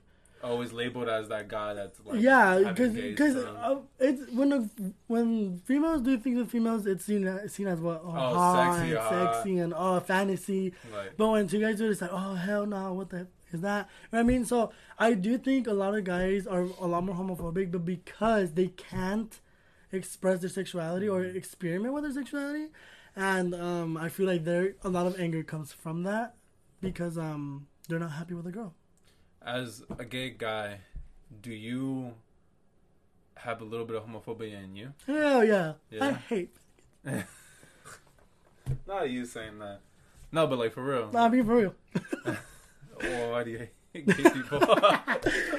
Always 0.44 0.70
labeled 0.72 1.08
as 1.08 1.28
that 1.28 1.48
guy 1.48 1.72
that's 1.74 1.98
like 2.04 2.20
yeah, 2.20 2.58
because 2.68 2.92
because 2.92 3.36
uh, 3.36 3.76
it's 3.98 4.30
when 4.32 4.50
the, 4.50 4.68
when 5.08 5.58
females 5.64 6.02
do 6.02 6.16
things 6.18 6.36
with 6.36 6.50
females, 6.50 6.86
it's 6.86 7.04
seen 7.06 7.26
as, 7.26 7.52
seen 7.54 7.66
as 7.66 7.80
what 7.80 8.02
oh, 8.04 8.08
Oh, 8.10 8.12
hot 8.34 8.74
sexy, 8.74 8.90
and 8.90 8.98
hot. 8.98 9.34
sexy 9.34 9.58
and 9.58 9.74
oh 9.74 9.98
fantasy. 10.00 10.72
like 10.92 11.16
But 11.16 11.28
when 11.30 11.48
two 11.48 11.58
guys 11.60 11.78
do 11.78 11.86
it, 11.86 11.90
it's 11.92 12.02
like, 12.02 12.10
oh 12.12 12.34
hell 12.34 12.66
no, 12.66 12.92
what 12.92 13.08
the 13.10 13.26
is 13.50 13.62
that? 13.62 13.88
You 14.12 14.18
know 14.18 14.18
what 14.18 14.20
I 14.20 14.22
mean? 14.24 14.44
So 14.44 14.72
I 14.98 15.14
do 15.14 15.38
think 15.38 15.66
a 15.66 15.72
lot 15.72 15.96
of 15.96 16.04
guys 16.04 16.46
are 16.46 16.66
a 16.80 16.86
lot 16.86 17.02
more 17.02 17.16
homophobic, 17.16 17.72
but 17.72 17.84
because 17.86 18.52
they 18.52 18.68
can't 18.68 19.40
express 19.92 20.40
their 20.40 20.50
sexuality 20.50 21.08
or 21.08 21.24
experiment 21.24 21.94
with 21.94 22.04
their 22.04 22.12
sexuality, 22.12 22.66
and 23.14 23.54
um, 23.54 23.96
I 23.96 24.08
feel 24.08 24.26
like 24.26 24.44
there 24.44 24.74
a 24.84 24.88
lot 24.88 25.06
of 25.06 25.18
anger 25.20 25.42
comes 25.42 25.72
from 25.72 26.02
that 26.04 26.34
because 26.80 27.16
um, 27.18 27.66
they're 27.88 27.98
not 27.98 28.12
happy 28.12 28.34
with 28.34 28.46
a 28.46 28.52
girl. 28.52 28.74
as 29.42 29.82
a 29.98 30.04
gay 30.04 30.30
guy, 30.30 30.78
do 31.40 31.50
you 31.52 32.14
have 33.36 33.60
a 33.60 33.64
little 33.64 33.86
bit 33.86 33.96
of 33.96 34.04
homophobia 34.06 34.62
in 34.64 34.74
you? 34.76 34.92
Hell 35.06 35.44
yeah, 35.44 35.74
I 36.00 36.12
hate. 36.12 36.56
Not 38.86 39.10
you 39.10 39.24
saying 39.24 39.58
that. 39.60 39.80
No, 40.32 40.46
but 40.46 40.58
like 40.58 40.72
for 40.72 40.82
real. 40.82 41.10
Nah, 41.12 41.26
I 41.26 41.28
mean 41.28 41.44
for 41.44 41.56
real. 41.56 41.74
Well, 42.98 43.30
why 43.32 43.44
do 43.44 43.50
you 43.50 43.58
hate 43.92 44.06
gay 44.06 44.30
people? 44.30 44.58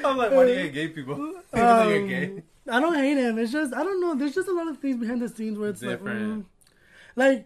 I'm 0.04 0.18
like, 0.18 0.32
why 0.32 0.46
do 0.48 0.52
you 0.54 0.58
hate 0.58 0.74
gay 0.74 0.88
people? 0.88 1.16
Even 1.18 1.38
though 1.54 1.88
you're 1.88 2.02
Um, 2.02 2.08
gay. 2.08 2.44
I 2.70 2.80
don't 2.80 2.96
hate 2.96 3.18
him. 3.18 3.38
It's 3.38 3.52
just 3.52 3.74
I 3.74 3.84
don't 3.84 4.02
know. 4.02 4.16
There's 4.16 4.36
just 4.36 4.48
a 4.48 4.54
lot 4.54 4.68
of 4.68 4.78
things 4.80 4.98
behind 4.98 5.22
the 5.22 5.30
scenes 5.30 5.58
where 5.58 5.70
it's 5.70 5.80
Different. 5.82 6.46
like, 7.16 7.40
mm, 7.40 7.46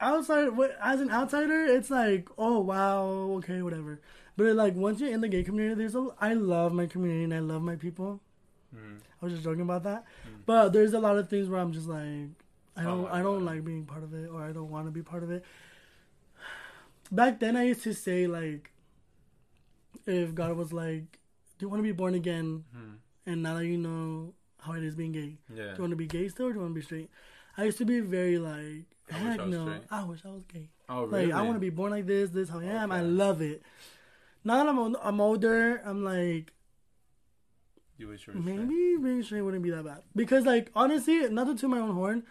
outside. 0.00 0.48
As 0.82 1.00
an 1.00 1.10
outsider, 1.10 1.64
it's 1.66 1.90
like, 1.90 2.28
oh 2.38 2.58
wow, 2.60 3.06
okay, 3.38 3.62
whatever. 3.62 4.00
But 4.36 4.54
like 4.56 4.74
once 4.76 5.00
you're 5.00 5.12
in 5.12 5.20
the 5.20 5.28
gay 5.28 5.42
community, 5.42 5.74
there's 5.78 5.94
a. 5.94 6.08
I 6.20 6.34
love 6.34 6.72
my 6.72 6.86
community 6.86 7.24
and 7.24 7.34
I 7.34 7.40
love 7.40 7.62
my 7.62 7.76
people. 7.76 8.20
Mm. 8.74 8.98
I 9.20 9.24
was 9.24 9.32
just 9.32 9.44
joking 9.44 9.62
about 9.62 9.82
that, 9.84 10.04
Mm. 10.28 10.44
but 10.46 10.68
there's 10.74 10.92
a 10.92 11.00
lot 11.00 11.16
of 11.18 11.28
things 11.28 11.48
where 11.48 11.60
I'm 11.60 11.72
just 11.72 11.88
like, 11.88 12.28
I 12.76 12.82
don't, 12.84 13.06
Oh, 13.06 13.08
I 13.10 13.22
don't 13.22 13.40
yeah. 13.44 13.50
like 13.50 13.64
being 13.64 13.84
part 13.86 14.04
of 14.04 14.12
it, 14.14 14.28
or 14.30 14.42
I 14.44 14.52
don't 14.52 14.70
want 14.70 14.86
to 14.86 14.90
be 14.92 15.02
part 15.02 15.22
of 15.24 15.30
it. 15.30 15.42
Back 17.10 17.40
then, 17.40 17.56
I 17.56 17.64
used 17.64 17.82
to 17.84 17.94
say 17.94 18.26
like, 18.26 18.70
if 20.06 20.34
God 20.34 20.56
was 20.56 20.72
like, 20.72 21.18
"Do 21.58 21.64
you 21.64 21.68
want 21.68 21.80
to 21.80 21.82
be 21.82 21.92
born 21.92 22.14
again?" 22.14 22.64
Mm. 22.76 22.96
and 23.26 23.42
now 23.42 23.54
that 23.54 23.66
you 23.66 23.78
know 23.78 24.34
how 24.60 24.72
it 24.74 24.82
is 24.82 24.94
being 24.94 25.12
gay, 25.12 25.38
Yeah. 25.54 25.56
do 25.56 25.72
you 25.74 25.80
want 25.80 25.90
to 25.90 25.96
be 25.96 26.06
gay 26.06 26.28
still 26.28 26.46
or 26.46 26.50
do 26.52 26.56
you 26.56 26.60
want 26.62 26.74
to 26.74 26.80
be 26.80 26.84
straight? 26.84 27.10
I 27.56 27.64
used 27.64 27.78
to 27.78 27.84
be 27.84 28.00
very 28.00 28.38
like, 28.38 28.86
I 29.10 29.14
wish 29.14 29.22
heck 29.22 29.40
I 29.40 29.44
was 29.44 29.54
no, 29.54 29.64
straight. 29.66 29.82
I 29.90 30.04
wish 30.04 30.20
I 30.24 30.28
was 30.28 30.42
gay. 30.52 30.70
Oh, 30.88 31.04
really? 31.04 31.26
Like 31.26 31.34
I 31.34 31.42
want 31.42 31.56
to 31.56 31.60
be 31.60 31.70
born 31.70 31.90
like 31.92 32.06
this, 32.06 32.30
this 32.30 32.48
how 32.48 32.60
I 32.60 32.64
am. 32.64 32.92
I 32.92 33.00
love 33.02 33.40
it. 33.42 33.62
Now 34.44 34.62
that 34.62 34.68
I'm 34.68 34.96
I'm 35.02 35.20
older, 35.20 35.80
I'm 35.84 36.04
like 36.04 36.52
You 37.96 38.08
wish 38.08 38.26
you 38.26 38.32
were 38.34 38.40
straight. 38.40 38.56
maybe 38.56 38.96
being 39.02 39.22
straight 39.22 39.42
wouldn't 39.42 39.62
be 39.62 39.70
that 39.70 39.84
bad 39.84 40.02
because 40.14 40.44
like 40.46 40.70
honestly, 40.74 41.28
not 41.28 41.46
to 41.46 41.56
toot 41.56 41.70
my 41.70 41.78
own 41.78 41.94
horn, 41.94 42.22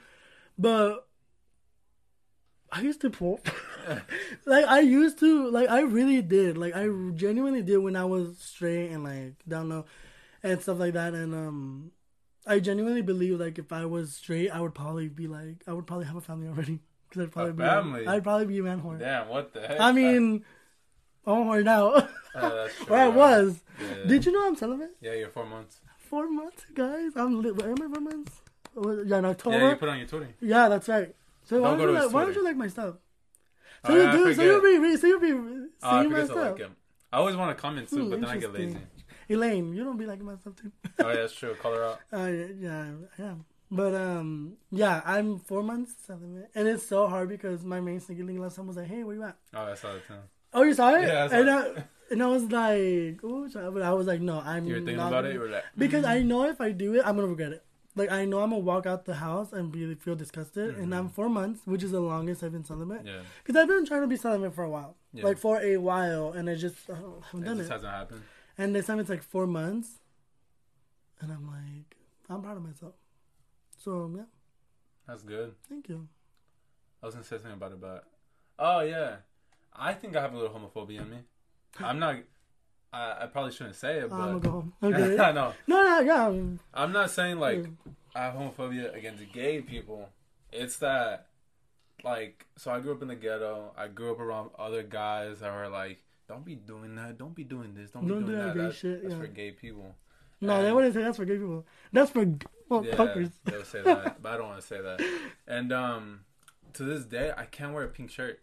but 0.57 1.07
I 2.72 2.81
used 2.81 3.01
to 3.01 3.10
pull. 3.10 3.39
like 4.46 4.65
I 4.65 4.79
used 4.81 5.19
to, 5.19 5.50
like 5.50 5.69
I 5.69 5.81
really 5.81 6.22
did, 6.22 6.57
like 6.57 6.75
I 6.75 6.88
genuinely 7.15 7.62
did 7.62 7.77
when 7.77 7.96
I 7.96 8.05
was 8.05 8.38
straight 8.39 8.91
and 8.91 9.03
like 9.03 9.36
down 9.48 9.69
low 9.69 9.86
and 10.43 10.62
stuff 10.62 10.79
like 10.79 10.93
that. 10.93 11.13
And 11.13 11.34
um, 11.34 11.91
I 12.47 12.59
genuinely 12.59 13.01
believe 13.01 13.39
like 13.39 13.59
if 13.59 13.71
I 13.71 13.85
was 13.85 14.13
straight, 14.13 14.49
I 14.49 14.61
would 14.61 14.73
probably 14.73 15.07
be 15.09 15.27
like 15.27 15.63
I 15.67 15.73
would 15.73 15.85
probably 15.87 16.05
have 16.05 16.15
a 16.15 16.21
family 16.21 16.47
already 16.47 16.79
because 17.09 17.23
I'd 17.23 17.31
probably 17.31 17.53
be 17.53 17.63
family? 17.63 18.07
I'd 18.07 18.23
probably 18.23 18.45
be 18.45 18.59
a 18.59 18.63
man 18.63 18.79
horn. 18.79 18.99
Damn, 18.99 19.27
what 19.27 19.53
the 19.53 19.61
heck? 19.67 19.79
I 19.79 19.91
mean, 19.91 20.43
I'm 21.25 21.43
horned 21.43 21.67
out. 21.67 22.09
Uh, 22.33 22.49
that's 22.49 22.75
true, 22.85 22.95
or 22.95 22.97
I 22.99 23.07
was. 23.07 23.61
Yeah. 23.79 24.07
Did 24.07 24.25
you 24.25 24.31
know 24.31 24.47
I'm 24.47 24.55
celibate? 24.55 24.91
Yeah, 25.01 25.13
you're 25.13 25.29
four 25.29 25.45
months. 25.45 25.81
Four 25.97 26.29
months, 26.29 26.65
guys. 26.73 27.11
I'm 27.15 27.41
lit. 27.41 27.61
Am 27.61 27.73
I 27.73 27.93
four 27.93 28.01
months? 28.01 28.41
Oh, 28.75 29.03
Yeah, 29.03 29.17
in 29.17 29.25
October. 29.25 29.57
Yeah, 29.57 29.69
you 29.71 29.75
put 29.75 29.89
on 29.89 29.97
your 29.97 30.07
Twitter. 30.07 30.29
Yeah, 30.39 30.69
that's 30.69 30.87
right. 30.87 31.13
So 31.43 31.61
why 31.61 31.69
Don't 31.69 31.79
don't, 31.79 31.87
you 31.89 32.01
like, 32.01 32.13
why 32.13 32.25
don't 32.25 32.35
you 32.35 32.43
like 32.43 32.55
my 32.57 32.67
stuff? 32.67 32.95
So 33.85 33.93
Oh, 33.93 33.95
you 33.95 34.01
yeah, 34.03 34.11
I 34.11 34.15
do. 34.15 34.33
So 34.33 34.43
you'll 34.43 34.61
be. 34.61 34.97
So 34.97 35.07
you'll 35.07 35.19
be 35.19 35.31
Oh, 35.31 35.67
I 35.81 36.01
seeing 36.01 36.11
my 36.13 36.19
forget 36.21 36.35
to 36.35 36.41
like 36.41 36.57
him. 36.59 36.75
I 37.11 37.17
always 37.17 37.35
want 37.35 37.55
to 37.55 37.61
comment 37.61 37.89
too, 37.89 38.09
but 38.09 38.21
then 38.21 38.29
I 38.29 38.37
get 38.37 38.53
lazy. 38.53 38.77
Elaine, 39.29 39.74
you 39.74 39.84
don't 39.84 39.98
be 39.98 40.05
liking 40.05 40.25
my 40.25 40.36
stuff 40.36 40.55
too. 40.55 40.72
Oh, 41.00 41.10
yeah, 41.10 41.15
that's 41.15 41.34
true. 41.34 41.53
Call 41.55 41.74
her 41.74 41.84
out. 41.84 42.00
Uh, 42.12 42.27
yeah, 42.60 42.91
I 43.17 43.22
am. 43.22 43.46
But 43.69 43.93
um, 43.96 44.53
yeah, 44.72 45.01
I'm 45.05 45.39
four 45.39 45.62
months 45.62 45.93
celibate, 46.05 46.50
and 46.55 46.67
it's 46.67 46.86
so 46.86 47.07
hard 47.07 47.27
because 47.27 47.65
my 47.65 47.81
main 47.81 48.01
link 48.07 48.39
last 48.39 48.55
time 48.55 48.67
was 48.67 48.77
like, 48.77 48.88
"Hey, 48.88 49.03
where 49.03 49.15
you 49.15 49.24
at?" 49.24 49.36
Oh, 49.53 49.65
I 49.65 49.75
saw 49.75 49.93
it 49.96 50.07
too. 50.07 50.13
Oh, 50.53 50.63
you 50.63 50.74
saw 50.74 50.96
it? 50.96 51.05
Yeah, 51.05 51.25
I 51.25 51.27
saw 51.27 51.36
and, 51.36 51.50
it. 51.50 51.51
I, 51.51 51.84
and 52.12 52.24
I 52.24 52.27
was 52.27 52.43
like, 52.43 53.24
"Ooh," 53.25 53.50
but 53.53 53.81
I 53.81 53.91
was 53.91 54.07
like, 54.07 54.22
"No, 54.22 54.39
I'm." 54.39 54.65
You 54.65 54.75
were 54.75 54.79
thinking 54.79 54.98
not 54.98 55.10
about 55.10 55.25
it? 55.25 55.34
You 55.34 55.41
were 55.41 55.50
like, 55.50 55.65
because 55.77 56.05
I 56.05 56.24
know 56.24 56.46
if 56.46 56.62
I 56.62 56.72
do 56.72 56.96
it, 56.96 57.01
I'm 57.05 57.17
gonna 57.17 57.27
regret 57.27 57.51
it. 57.51 57.63
Like 57.98 58.12
I 58.12 58.25
know 58.25 58.39
I'm 58.41 58.51
gonna 58.51 58.62
walk 58.62 58.86
out 58.86 59.05
the 59.05 59.15
house 59.15 59.51
and 59.51 59.72
be 59.72 59.96
feel 59.96 60.15
disgusted, 60.15 60.77
and 60.77 60.93
I'm 60.93 61.10
four 61.10 61.27
months, 61.29 61.62
which 61.65 61.84
is 61.84 61.91
the 61.91 62.00
longest 62.00 62.43
I've 62.43 62.53
been 62.53 62.63
celibate. 62.63 63.00
Mm-hmm. 63.00 63.07
yeah. 63.07 63.22
Because 63.43 63.60
I've 63.60 63.67
been 63.67 63.86
trying 63.86 64.01
to 64.01 64.07
be 64.07 64.15
celibate 64.15 64.53
for 64.53 64.63
a 64.63 64.69
while. 64.69 64.96
Yeah. 65.13 65.24
like 65.25 65.38
for 65.39 65.60
a 65.60 65.77
while, 65.77 66.31
and 66.31 66.50
I 66.50 66.55
just 66.55 66.89
uh, 66.89 66.93
haven't 66.93 67.43
it 67.43 67.46
done 67.46 67.57
just 67.57 67.69
it. 67.69 67.74
hasn't 67.74 67.91
happened. 67.91 68.22
And 68.57 68.73
this 68.75 68.87
time 68.87 68.99
it's 68.99 69.09
like 69.09 69.23
four 69.23 69.45
months, 69.47 69.99
and 71.21 71.31
I'm 71.31 71.47
like, 71.47 71.95
I'm 72.29 72.41
proud 72.41 72.57
of 72.57 72.63
myself. 72.63 72.93
So 73.77 74.11
yeah, 74.15 74.23
That's 75.07 75.23
good. 75.23 75.53
thank 75.69 75.87
you. 75.89 76.07
I 77.01 77.05
was 77.05 77.15
gonna 77.15 77.23
say 77.25 77.37
something 77.37 77.53
about 77.53 77.71
it, 77.73 77.81
but 77.81 78.03
oh 78.57 78.79
yeah, 78.81 79.17
I 79.75 79.93
think 79.93 80.15
I 80.15 80.21
have 80.21 80.33
a 80.33 80.37
little 80.37 80.57
homophobia 80.57 81.01
in 81.01 81.09
me. 81.09 81.17
I'm 81.79 81.99
not. 81.99 82.15
I, 82.91 83.23
I 83.23 83.25
probably 83.27 83.51
shouldn't 83.51 83.75
say 83.75 83.97
it, 83.99 84.03
I'm 84.05 84.09
gonna 84.09 84.33
but 84.33 84.41
go 84.43 84.51
home. 84.51 84.73
Okay. 84.81 85.17
I 85.23 85.31
know. 85.31 85.53
no, 85.67 85.83
no, 85.83 85.99
yeah. 85.99 86.41
I'm 86.73 86.91
not 86.91 87.11
saying 87.11 87.39
like 87.39 87.59
Yeah. 87.63 87.91
I 88.15 88.19
have 88.25 88.33
homophobia 88.33 88.95
against 88.95 89.31
gay 89.33 89.61
people. 89.61 90.09
It's 90.51 90.77
that 90.77 91.27
like 92.03 92.45
so 92.55 92.71
I 92.71 92.79
grew 92.79 92.93
up 92.93 93.01
in 93.03 93.09
the 93.09 93.15
ghetto. 93.15 93.73
I 93.77 93.87
grew 93.87 94.11
up 94.11 94.19
around 94.19 94.49
other 94.57 94.81
guys 94.83 95.41
that 95.41 95.53
were 95.53 95.67
like, 95.69 95.99
Don't 96.27 96.43
be 96.43 96.55
doing 96.55 96.96
that, 96.96 97.17
don't 97.17 97.34
be 97.34 97.43
doing 97.46 97.74
this, 97.74 97.91
don't, 97.91 98.05
Don't 98.07 98.19
be 98.19 98.25
do 98.25 98.31
doing 98.34 98.48
that 98.48 98.55
that. 98.55 98.63
That- 98.63 98.75
shit, 98.75 99.01
that's 99.03 99.13
yeah. 99.15 99.19
for 99.22 99.27
gay 99.27 99.51
people. 99.51 99.96
No, 100.41 100.62
they 100.62 100.67
And- 100.67 100.75
wouldn't 100.75 100.93
say 100.93 101.01
that's 101.01 101.17
for 101.17 101.25
gay 101.25 101.38
people. 101.38 101.65
That's 101.93 102.12
for 102.12 102.25
well, 102.69 102.86
Yeah, 102.86 102.96
fuckers. 102.96 103.31
they'll 103.46 103.63
say 103.63 103.81
that, 103.81 104.22
but 104.22 104.34
I 104.34 104.38
don't 104.38 104.48
want 104.50 104.62
to 104.62 104.67
say 104.67 104.81
that. 104.81 105.00
And 105.48 105.72
um, 105.72 106.22
to 106.74 106.84
this 106.84 107.05
day, 107.05 107.31
I 107.36 107.46
can't 107.46 107.74
wear 107.74 107.86
a 107.86 107.88
pink 107.88 108.12
shirt. 108.12 108.41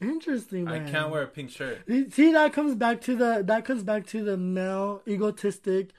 Interesting. 0.00 0.66
I 0.68 0.80
can't 0.90 1.10
wear 1.10 1.22
a 1.22 1.28
pink 1.28 1.50
shirt. 1.50 1.82
See, 1.88 2.32
that 2.32 2.52
comes 2.52 2.74
back 2.74 3.00
to 3.02 3.14
the 3.16 3.42
that 3.46 3.64
comes 3.64 3.84
back 3.84 4.06
to 4.08 4.24
the 4.24 4.36
male 4.36 5.00
egotistic, 5.06 5.90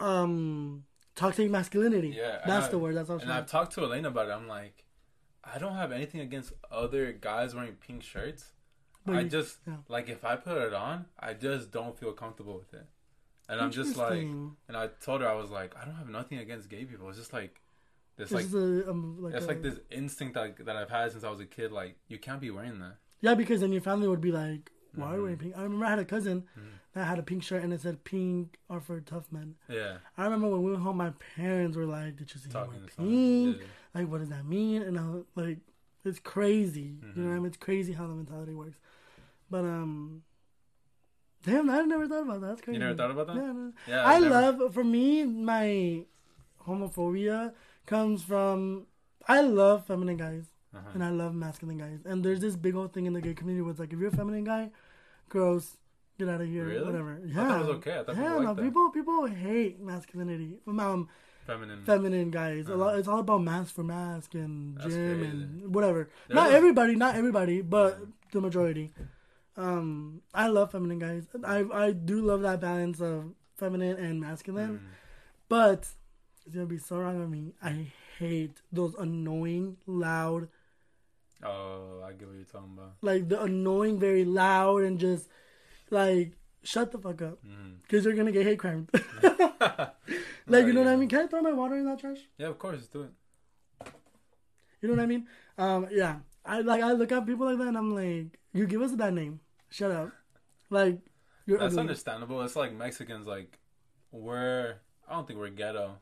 um, 0.00 0.84
toxic 1.16 1.50
masculinity. 1.50 2.14
Yeah, 2.16 2.38
that's 2.46 2.66
I- 2.66 2.70
the 2.70 2.78
word. 2.78 2.94
That's 2.94 3.08
what 3.08 3.22
And 3.22 3.32
I've 3.32 3.46
talked 3.46 3.74
to 3.74 3.82
Elena 3.82 4.08
about 4.08 4.28
it. 4.28 4.32
I'm 4.32 4.46
like, 4.46 4.84
I 5.42 5.58
don't 5.58 5.74
have 5.74 5.90
anything 5.92 6.20
against 6.20 6.52
other 6.70 7.12
guys 7.12 7.54
wearing 7.54 7.74
pink 7.74 8.02
shirts. 8.04 8.52
But 9.06 9.16
I 9.16 9.20
you- 9.22 9.28
just 9.28 9.58
yeah. 9.66 9.76
like 9.88 10.08
if 10.08 10.24
I 10.24 10.36
put 10.36 10.58
it 10.58 10.74
on, 10.74 11.06
I 11.18 11.34
just 11.34 11.70
don't 11.70 11.98
feel 11.98 12.12
comfortable 12.12 12.54
with 12.58 12.72
it. 12.74 12.86
And 13.48 13.60
I'm 13.60 13.70
just 13.70 13.96
like, 13.96 14.12
and 14.18 14.56
I 14.76 14.88
told 15.02 15.22
her 15.22 15.28
I 15.28 15.32
was 15.34 15.50
like, 15.50 15.74
I 15.80 15.84
don't 15.86 15.94
have 15.94 16.10
nothing 16.10 16.38
against 16.38 16.68
gay 16.68 16.84
people. 16.84 17.08
It's 17.08 17.16
just 17.18 17.32
like 17.32 17.60
this, 18.16 18.30
like 18.30 18.44
a, 18.52 18.90
um, 18.90 19.22
like 19.22 19.34
it's 19.34 19.44
a- 19.46 19.48
like 19.48 19.62
this 19.62 19.78
instinct 19.90 20.34
that 20.34 20.64
that 20.66 20.76
I've 20.76 20.90
had 20.90 21.12
since 21.12 21.24
I 21.24 21.30
was 21.30 21.40
a 21.40 21.46
kid. 21.46 21.72
Like 21.72 21.96
you 22.08 22.18
can't 22.18 22.40
be 22.40 22.50
wearing 22.50 22.78
that. 22.80 22.96
Yeah, 23.20 23.34
because 23.34 23.60
then 23.62 23.72
your 23.72 23.80
family 23.80 24.06
would 24.06 24.20
be 24.20 24.32
like, 24.32 24.70
"Why 24.94 25.06
are 25.12 25.16
you 25.16 25.22
wearing 25.22 25.38
pink?" 25.38 25.56
I 25.56 25.62
remember 25.62 25.86
I 25.86 25.90
had 25.90 25.98
a 25.98 26.04
cousin 26.04 26.42
Mhm. 26.58 26.62
that 26.92 27.04
had 27.04 27.18
a 27.18 27.22
pink 27.22 27.42
shirt 27.42 27.62
and 27.64 27.72
it 27.72 27.80
said 27.80 28.04
"Pink 28.04 28.58
are 28.68 28.80
for 28.80 29.00
tough 29.00 29.32
men." 29.32 29.54
Yeah, 29.68 29.98
I 30.18 30.24
remember 30.24 30.48
when 30.48 30.62
we 30.62 30.70
went 30.72 30.82
home, 30.82 30.98
my 30.98 31.12
parents 31.36 31.76
were 31.76 31.86
like, 31.86 32.16
"Did 32.16 32.32
you 32.34 32.40
see 32.40 32.46
him 32.48 32.52
talking 32.52 32.80
wear 32.80 32.88
pink? 32.96 33.56
Yeah. 33.60 33.66
Like, 33.94 34.08
what 34.10 34.18
does 34.18 34.28
that 34.28 34.44
mean?" 34.44 34.82
And 34.82 34.98
I 34.98 35.08
was 35.08 35.24
like, 35.34 35.58
"It's 36.08 36.18
crazy." 36.18 36.80
You 37.14 37.22
know 37.22 37.28
what 37.28 37.30
I 37.30 37.36
Mhm. 37.38 37.42
mean? 37.42 37.46
It's 37.46 37.56
crazy 37.56 37.92
how 37.92 38.06
the 38.06 38.14
mentality 38.14 38.54
works. 38.54 38.78
But 39.50 39.64
um, 39.64 40.22
damn, 41.44 41.70
I 41.70 41.82
never 41.82 42.06
thought 42.08 42.22
about 42.22 42.40
that. 42.40 42.46
That's 42.48 42.60
crazy. 42.60 42.78
You 42.78 42.84
never 42.86 42.96
thought 42.96 43.10
about 43.10 43.26
that? 43.28 43.36
Yeah, 43.36 43.52
no. 43.52 43.72
Yeah, 43.86 44.04
I 44.04 44.18
love 44.18 44.74
for 44.74 44.84
me 44.84 45.24
my 45.24 46.04
homophobia 46.66 47.52
comes 47.86 48.22
from 48.22 48.86
I 49.26 49.40
love 49.40 49.86
feminine 49.86 50.16
guys 50.16 50.46
Uh-huh. 50.74 50.90
and 50.94 51.04
I 51.04 51.10
love 51.10 51.34
masculine 51.34 51.78
guys. 51.78 52.00
And 52.04 52.24
there's 52.24 52.40
this 52.40 52.56
big 52.56 52.74
old 52.74 52.92
thing 52.92 53.06
in 53.06 53.12
the 53.12 53.20
gay 53.20 53.34
community 53.34 53.62
where 53.62 53.70
it's 53.70 53.80
like 53.80 53.92
if 53.92 53.98
you're 53.98 54.08
a 54.08 54.16
feminine 54.16 54.44
guy, 54.44 54.70
gross, 55.28 55.76
get 56.18 56.28
out 56.28 56.40
of 56.40 56.48
here, 56.48 56.66
Really? 56.68 56.84
whatever. 56.84 57.20
I 57.24 57.26
Yeah, 57.26 57.48
thought 57.48 57.60
it 57.60 57.66
was 57.66 57.76
okay. 57.78 57.98
I 57.98 58.02
thought 58.04 58.16
yeah, 58.16 58.28
people 58.28 58.42
no, 58.42 58.54
that. 58.54 58.62
people 58.62 58.90
people 58.90 59.26
hate 59.26 59.80
masculinity. 59.80 60.58
Um, 60.66 61.08
Feminine. 61.48 61.84
feminine 61.84 62.30
guys. 62.30 62.66
Uh-huh. 62.68 62.76
lot. 62.76 62.98
It's 62.98 63.08
all 63.08 63.20
about 63.20 63.40
masc 63.42 63.74
for 63.74 63.82
masc 63.82 64.34
and 64.34 64.76
That's 64.76 64.92
gym 64.94 65.18
crazy. 65.18 65.30
and 65.32 65.74
whatever. 65.74 66.10
Not 66.28 66.50
a- 66.52 66.54
everybody, 66.54 66.94
not 66.94 67.16
everybody, 67.16 67.62
but 67.62 67.94
Uh-huh. 67.94 68.04
the 68.32 68.40
majority. 68.42 68.92
Um, 69.56 70.20
I 70.34 70.46
love 70.48 70.70
feminine 70.72 70.98
guys. 71.00 71.24
I 71.42 71.64
I 71.72 71.92
do 71.92 72.20
love 72.20 72.42
that 72.42 72.60
balance 72.60 73.00
of 73.00 73.32
feminine 73.56 73.96
and 73.96 74.20
masculine. 74.20 74.78
Mm. 74.78 74.86
But 75.48 75.88
it's 76.46 76.54
gonna 76.54 76.66
be 76.66 76.78
so 76.78 77.00
wrong 77.00 77.20
on 77.22 77.30
me. 77.30 77.54
I 77.62 77.90
hate 78.18 78.60
those 78.70 78.94
annoying, 78.94 79.78
loud, 79.86 80.48
Oh, 81.42 82.02
I 82.04 82.12
get 82.12 82.26
what 82.28 82.36
you're 82.36 82.44
talking 82.44 82.74
about. 82.76 82.94
like 83.00 83.28
the 83.28 83.40
annoying, 83.42 83.98
very 83.98 84.24
loud 84.24 84.82
and 84.82 84.98
just 84.98 85.28
like 85.90 86.32
shut 86.62 86.92
the 86.92 86.98
fuck 86.98 87.22
up 87.22 87.38
Mm. 87.44 87.76
because 87.82 88.04
you're 88.04 88.14
gonna 88.14 88.32
get 88.32 88.44
hate 88.46 88.58
crime. 88.58 88.88
Like 90.50 90.64
you 90.66 90.72
know 90.72 90.82
what 90.82 90.88
I 90.92 90.96
mean? 90.96 91.08
Can 91.10 91.20
I 91.20 91.26
throw 91.26 91.42
my 91.42 91.52
water 91.52 91.76
in 91.76 91.84
that 91.84 91.98
trash? 91.98 92.18
Yeah, 92.38 92.46
of 92.48 92.58
course, 92.58 92.86
do 92.86 93.02
it. 93.02 93.10
You 94.80 94.88
know 94.88 94.94
what 94.94 95.02
I 95.02 95.06
mean? 95.06 95.26
Um, 95.58 95.88
yeah. 95.90 96.16
I 96.44 96.60
like 96.60 96.82
I 96.82 96.92
look 96.92 97.12
at 97.12 97.26
people 97.26 97.46
like 97.46 97.58
that 97.58 97.66
and 97.68 97.76
I'm 97.76 97.94
like, 97.94 98.38
you 98.54 98.66
give 98.66 98.80
us 98.80 98.92
a 98.92 98.96
bad 98.96 99.12
name. 99.14 99.40
Shut 99.68 99.90
up. 99.90 100.10
Like 100.70 101.00
you're 101.46 101.58
That's 101.58 101.72
ugly. 101.74 101.80
understandable. 101.82 102.40
It's 102.42 102.56
like 102.56 102.72
Mexicans, 102.72 103.26
like 103.26 103.58
we're. 104.10 104.76
I 105.08 105.12
don't 105.14 105.26
think 105.26 105.38
we're 105.38 105.50
ghetto. 105.50 105.96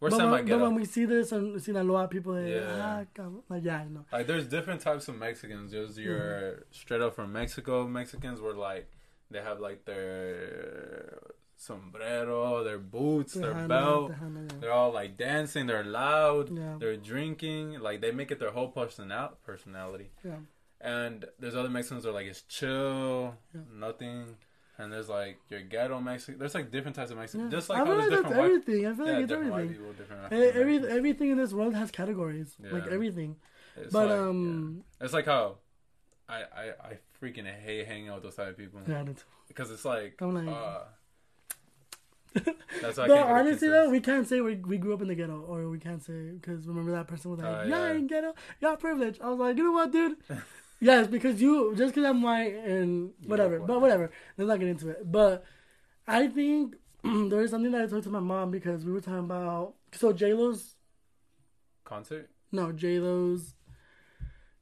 We're 0.00 0.10
But 0.10 0.18
when, 0.18 0.30
but 0.30 0.36
semi-ghetto. 0.38 0.62
when 0.62 0.74
we 0.74 0.84
see 0.84 1.04
this 1.06 1.32
and 1.32 1.62
Sinaloa 1.62 2.08
people, 2.08 2.34
they, 2.34 2.56
Yeah. 2.56 3.04
ah, 3.18 3.24
like 3.48 3.64
yeah, 3.64 3.78
I 3.78 3.84
know. 3.88 4.04
Like 4.12 4.26
there's 4.26 4.46
different 4.46 4.80
types 4.82 5.08
of 5.08 5.16
Mexicans. 5.16 5.72
There's 5.72 5.98
your 5.98 6.18
Mm-hmm. 6.18 6.60
straight 6.72 7.00
up 7.00 7.14
from 7.14 7.32
Mexico 7.32 7.86
Mexicans 7.86 8.40
where 8.42 8.52
like 8.54 8.90
they 9.34 9.42
have 9.42 9.58
like 9.68 9.84
their 9.84 11.18
sombrero, 11.56 12.62
their 12.64 12.78
boots, 12.78 13.34
their 13.34 13.54
belt. 13.66 14.12
Yeah. 14.12 14.40
They're 14.60 14.72
all 14.72 14.92
like 14.92 15.16
dancing. 15.16 15.66
They're 15.66 15.84
loud. 15.84 16.56
Yeah. 16.56 16.76
They're 16.78 16.96
drinking. 16.96 17.80
Like 17.80 18.00
they 18.00 18.12
make 18.12 18.30
it 18.30 18.38
their 18.38 18.50
whole 18.50 18.68
personal 18.68 19.32
personality. 19.44 20.10
Yeah. 20.24 20.36
And 20.80 21.24
there's 21.38 21.56
other 21.56 21.70
Mexicans 21.70 22.02
that 22.04 22.10
are 22.10 22.18
like 22.20 22.26
it's 22.26 22.42
chill, 22.42 23.34
Yeah. 23.54 23.60
nothing. 23.86 24.36
And 24.76 24.92
there's 24.92 25.08
like 25.08 25.36
your 25.48 25.60
ghetto 25.62 26.00
Mexican. 26.00 26.38
There's 26.40 26.54
like 26.54 26.70
different 26.70 26.96
types 26.96 27.10
of 27.12 27.16
Mexican. 27.16 27.46
Yeah. 27.46 27.56
Just 27.56 27.68
like 27.70 27.80
I 27.80 27.84
feel 27.86 27.96
like 27.96 28.10
that's 28.10 28.22
white, 28.24 28.38
everything. 28.44 28.86
I 28.86 28.92
feel 28.94 29.06
like 29.06 29.22
it's 29.24 29.32
everything. 29.32 29.68
people, 29.68 29.94
Eh, 30.30 30.36
Every, 30.36 30.76
Americans. 30.76 30.86
everything 30.98 31.30
in 31.30 31.38
this 31.38 31.52
world 31.52 31.74
has 31.74 31.90
categories, 31.90 32.56
like 32.76 32.86
everything. 32.88 33.36
It's 33.76 33.92
But 33.92 34.08
like, 34.08 34.18
um, 34.18 34.84
it's 35.00 35.12
like 35.18 35.26
how 35.26 35.56
I, 36.28 36.38
I 36.62 36.64
I 36.90 36.92
freaking 37.24 37.46
hate 37.46 37.86
hanging 37.86 38.08
out 38.08 38.16
with 38.16 38.24
those 38.24 38.34
type 38.36 38.48
of 38.48 38.56
people 38.56 38.80
yeah, 38.86 39.04
because 39.48 39.70
it's 39.70 39.84
like, 39.84 40.16
I'm 40.20 40.34
like- 40.34 40.54
uh, 40.54 40.80
that's 42.82 42.98
why 42.98 43.04
I 43.04 43.06
but 43.08 43.14
can't 43.14 43.28
go 43.28 43.34
to 43.34 43.34
honestly 43.34 43.68
though, 43.68 43.90
we 43.90 44.00
can't 44.00 44.26
say 44.28 44.40
we, 44.40 44.56
we 44.56 44.76
grew 44.76 44.92
up 44.92 45.00
in 45.02 45.08
the 45.08 45.14
ghetto, 45.14 45.40
or 45.48 45.68
we 45.68 45.78
can't 45.78 46.02
say 46.02 46.30
because 46.32 46.66
remember 46.66 46.90
that 46.92 47.06
person 47.06 47.30
was 47.30 47.38
like, 47.40 47.48
Oh, 47.48 47.62
"Yeah, 47.62 47.86
yeah. 47.86 47.92
in 47.92 48.06
ghetto, 48.08 48.34
yeah, 48.60 48.74
privilege." 48.74 49.18
I 49.22 49.28
was 49.30 49.38
like, 49.38 49.56
you 49.56 49.62
know 49.64 49.70
what, 49.72 49.92
dude? 49.92 50.16
yes, 50.80 51.06
because 51.06 51.40
you 51.40 51.74
just 51.76 51.94
because 51.94 52.08
I'm 52.08 52.22
white 52.22 52.54
and 52.56 53.12
whatever, 53.26 53.58
look 53.58 53.68
but 53.68 53.80
whatever. 53.80 54.10
Let's 54.36 54.48
not 54.48 54.58
get 54.58 54.68
into 54.68 54.88
it. 54.90 55.10
But 55.10 55.44
I 56.08 56.26
think 56.26 56.74
there 57.04 57.40
is 57.42 57.52
something 57.52 57.70
that 57.70 57.82
I 57.82 57.86
talked 57.86 58.02
to 58.04 58.10
my 58.10 58.18
mom 58.18 58.50
because 58.50 58.84
we 58.84 58.90
were 58.90 59.00
talking 59.00 59.20
about 59.20 59.74
so 59.92 60.12
J 60.12 60.34
Lo's 60.34 60.74
concert. 61.84 62.30
no 62.50 62.72
J 62.72 62.98
Lo's 62.98 63.54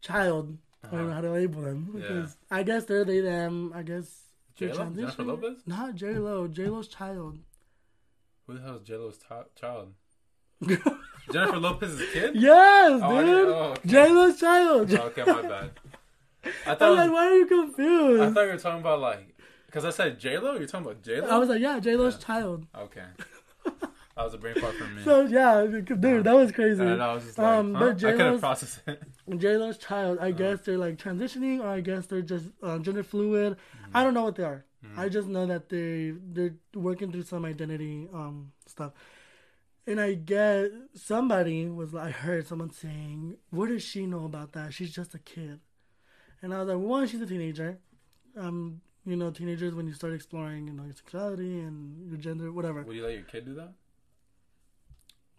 child. 0.02 0.59
I 0.84 0.88
don't 0.88 1.00
know 1.00 1.06
Uh-huh. 1.06 1.14
how 1.14 1.20
to 1.22 1.30
label 1.30 1.62
them 1.62 1.90
Yeah. 1.94 2.00
because 2.00 2.36
I 2.50 2.62
guess 2.62 2.84
they're 2.84 3.04
they 3.04 3.20
them. 3.20 3.72
I 3.74 3.82
guess 3.82 4.22
J-Lo? 4.56 4.90
Jennifer. 4.94 5.22
Lopez? 5.22 5.58
Not 5.66 5.94
J 5.94 6.14
Lo. 6.14 6.46
J 6.48 6.66
Lo's 6.66 6.88
child. 6.88 7.38
Who 8.46 8.54
the 8.54 8.60
hell 8.60 8.76
is 8.76 8.82
J-Lo's 8.82 9.18
to- 9.18 9.46
child? 9.54 9.92
Jennifer 11.32 11.58
Lopez's 11.58 12.02
kid? 12.12 12.34
yes, 12.34 13.00
Oh, 13.02 13.20
dude. 13.24 13.48
oh, 13.48 13.62
okay. 13.72 13.88
J 13.88 14.08
Lo's 14.10 14.38
child. 14.40 14.92
Oh, 14.92 14.96
okay, 15.06 15.24
my 15.24 15.42
bad. 15.42 15.70
I 16.66 16.74
thought, 16.74 16.82
I'm 16.82 16.92
it 16.92 16.94
like, 16.96 17.10
was- 17.10 17.10
why 17.12 17.26
are 17.26 17.36
you 17.36 17.46
confused? 17.46 18.22
I 18.22 18.30
thought 18.32 18.42
you 18.42 18.48
were 18.52 18.58
talking 18.58 18.80
about 18.80 19.00
like, 19.00 19.28
because 19.66 19.84
I 19.84 19.90
said 19.90 20.18
J 20.18 20.38
Lo. 20.38 20.54
You're 20.54 20.66
talking 20.66 20.86
about 20.86 21.02
J 21.02 21.20
Lo. 21.20 21.28
I 21.28 21.38
was 21.38 21.48
like, 21.48 21.60
yeah, 21.60 21.78
J 21.78 21.96
Lo's 21.96 22.14
Yeah. 22.20 22.26
child. 22.26 22.66
okay. 22.76 23.04
That 24.16 24.25
was 24.25 24.35
a 24.35 24.38
brain 24.38 24.54
fart 24.57 24.75
from 24.75 24.95
me. 24.97 25.02
So 25.04 25.23
yeah, 25.23 25.64
dude, 25.66 26.25
that 26.25 26.35
was 26.37 26.52
crazy. 26.52 26.83
and 26.83 27.02
I 27.02 27.14
was 27.14 27.25
just 27.25 27.38
like, 27.38 27.47
Um, 27.47 27.75
huh? 27.75 27.81
but 27.81 27.88
I 27.97 28.12
couldn't 28.12 28.19
J-Lo's- 28.19 28.40
process 28.40 28.81
it. 28.87 29.02
J 29.38 29.57
Lo's 29.57 29.78
child. 29.78 30.19
I 30.21 30.33
guess 30.33 30.61
they're 30.61 30.76
like 30.78 30.97
transitioning, 30.99 31.61
or 31.61 31.69
I 31.69 31.81
guess 31.81 32.07
they're 32.07 32.21
just 32.23 32.47
uh, 32.62 32.78
gender 32.78 33.02
fluid. 33.02 33.57
I 33.95 34.02
don't 34.04 34.12
know 34.14 34.25
what 34.25 34.37
they 34.37 34.42
are. 34.45 34.64
Mm-hmm. 34.85 35.00
I 35.00 35.09
just 35.09 35.28
know 35.28 35.47
that 35.47 35.69
they 35.71 36.12
they're 36.35 36.54
working 36.75 37.11
through 37.12 37.23
some 37.23 37.45
identity 37.45 38.09
um 38.12 38.52
stuff. 38.66 38.92
And 39.87 40.00
I 40.00 40.14
get 40.14 40.71
somebody 40.95 41.66
was 41.66 41.92
like, 41.95 42.07
I 42.09 42.11
heard 42.11 42.47
someone 42.47 42.71
saying, 42.71 43.37
"What 43.50 43.69
does 43.69 43.83
she 43.83 44.07
know 44.07 44.25
about 44.26 44.52
that? 44.52 44.75
She's 44.75 44.92
just 44.92 45.14
a 45.14 45.19
kid." 45.19 45.61
And 46.42 46.52
I 46.52 46.59
was 46.59 46.69
like, 46.69 46.76
well, 46.78 46.87
"One, 46.87 47.07
she's 47.09 47.21
a 47.23 47.26
teenager. 47.26 47.78
Um, 48.37 48.81
you 49.04 49.16
know, 49.16 49.31
teenagers 49.31 49.75
when 49.75 49.87
you 49.88 49.92
start 49.95 50.12
exploring, 50.12 50.66
you 50.69 50.73
know, 50.75 50.85
your 50.85 50.95
sexuality 50.95 51.61
and 51.61 52.09
your 52.09 52.19
gender, 52.19 52.52
whatever." 52.52 52.83
Would 52.83 52.95
you 52.97 53.02
let 53.04 53.14
your 53.14 53.23
kid 53.25 53.45
do 53.47 53.54
that? 53.54 53.73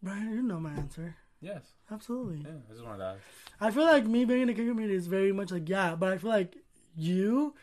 Brayan, 0.03 0.33
you 0.33 0.41
know 0.41 0.59
my 0.59 0.71
answer. 0.71 1.15
Yes. 1.39 1.63
Absolutely. 1.89 2.41
Yeah. 2.41 2.57
I 2.69 2.73
just 2.73 2.85
wanted 2.85 2.97
to 2.99 3.05
ask. 3.05 3.19
I 3.59 3.71
feel 3.71 3.83
like 3.83 4.05
me 4.05 4.25
being 4.25 4.41
in 4.41 4.47
the 4.47 4.53
gay 4.53 4.65
community 4.65 4.95
is 4.95 5.07
very 5.07 5.31
much 5.31 5.51
like 5.51 5.67
yeah, 5.69 5.95
but 5.95 6.11
I 6.11 6.17
feel 6.17 6.29
like 6.29 6.57
you, 6.95 7.53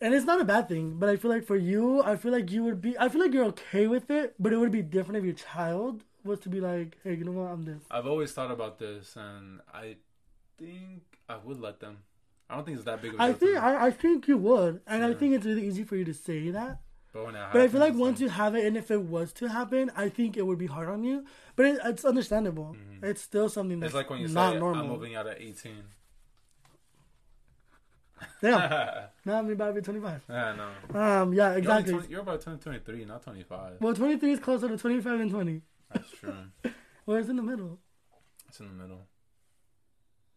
and 0.00 0.14
it's 0.14 0.24
not 0.24 0.40
a 0.40 0.44
bad 0.44 0.68
thing. 0.68 0.98
But 0.98 1.08
I 1.08 1.16
feel 1.16 1.30
like 1.30 1.44
for 1.44 1.56
you, 1.56 2.02
I 2.02 2.16
feel 2.16 2.32
like 2.32 2.50
you 2.50 2.62
would 2.64 2.80
be. 2.80 2.96
I 2.98 3.08
feel 3.08 3.20
like 3.20 3.32
you're 3.32 3.46
okay 3.46 3.86
with 3.88 4.10
it, 4.10 4.34
but 4.38 4.52
it 4.52 4.56
would 4.56 4.72
be 4.72 4.82
different 4.82 5.18
if 5.18 5.24
your 5.24 5.34
child 5.34 6.04
was 6.24 6.38
to 6.40 6.48
be 6.48 6.60
like, 6.60 6.98
hey, 7.02 7.14
you 7.14 7.24
know 7.24 7.32
what, 7.32 7.50
I'm 7.50 7.64
this. 7.64 7.82
I've 7.90 8.06
always 8.06 8.32
thought 8.32 8.52
about 8.52 8.78
this, 8.78 9.16
and 9.16 9.60
I 9.74 9.96
think 10.58 11.02
I 11.28 11.36
would 11.36 11.60
let 11.60 11.80
them. 11.80 11.98
I 12.48 12.54
don't 12.54 12.64
think 12.64 12.76
it's 12.76 12.84
that 12.84 13.02
big 13.02 13.14
of 13.14 13.20
a 13.20 13.22
I 13.22 13.32
think. 13.32 13.56
I, 13.56 13.86
I 13.86 13.90
think 13.90 14.28
you 14.28 14.38
would, 14.38 14.80
and 14.86 15.04
I 15.04 15.14
think 15.14 15.34
it's 15.34 15.46
really 15.46 15.66
easy 15.66 15.82
for 15.82 15.96
you 15.96 16.04
to 16.04 16.14
say 16.14 16.50
that. 16.50 16.80
But 17.12 17.24
when 17.26 17.34
But 17.34 17.60
I 17.60 17.68
feel 17.68 17.80
like 17.80 17.94
once 17.94 18.20
you 18.20 18.28
have 18.30 18.54
it, 18.54 18.64
and 18.64 18.76
if 18.76 18.90
it 18.90 19.02
was 19.02 19.32
to 19.34 19.48
happen, 19.48 19.90
I 19.96 20.08
think 20.08 20.36
it 20.36 20.46
would 20.46 20.58
be 20.58 20.66
hard 20.66 20.88
on 20.88 21.04
you. 21.04 21.24
But 21.56 21.66
it, 21.66 21.78
it's 21.84 22.04
understandable. 22.04 22.76
It's 23.02 23.20
still 23.20 23.48
something 23.48 23.80
that's 23.80 23.92
Mm-hmm. 23.92 23.98
It's 23.98 24.10
like 24.10 24.10
when 24.10 24.20
you 24.20 24.28
not 24.28 24.54
say 24.54 24.58
normal. 24.58 24.82
I'm 24.82 24.88
moving 24.90 25.14
out 25.14 25.26
at 25.26 25.40
18. 25.40 25.72
Damn, 28.40 28.52
yeah, 28.70 29.06
now 29.24 29.38
I'm 29.38 29.50
about 29.50 29.68
to 29.68 29.72
be 29.74 29.80
25. 29.82 30.22
Yeah, 30.28 30.54
no. 30.54 30.98
Um, 30.98 31.32
yeah, 31.34 31.50
You're, 31.50 31.58
exactly. 31.58 31.92
20, 31.94 32.08
you're 32.08 32.20
about 32.20 32.40
20, 32.40 32.60
23, 32.60 33.04
not 33.04 33.22
25. 33.22 33.72
Well, 33.80 33.94
23 33.94 34.32
is 34.32 34.38
closer 34.40 34.68
to 34.68 34.78
25 34.78 35.18
than 35.18 35.30
20. 35.30 35.60
That's 35.92 36.10
true. 36.12 36.34
Well, 37.04 37.16
it's 37.16 37.28
in 37.28 37.34
the 37.34 37.42
middle. 37.42 37.80
It's 38.48 38.60
in 38.60 38.68
the 38.68 38.74
middle. 38.74 39.08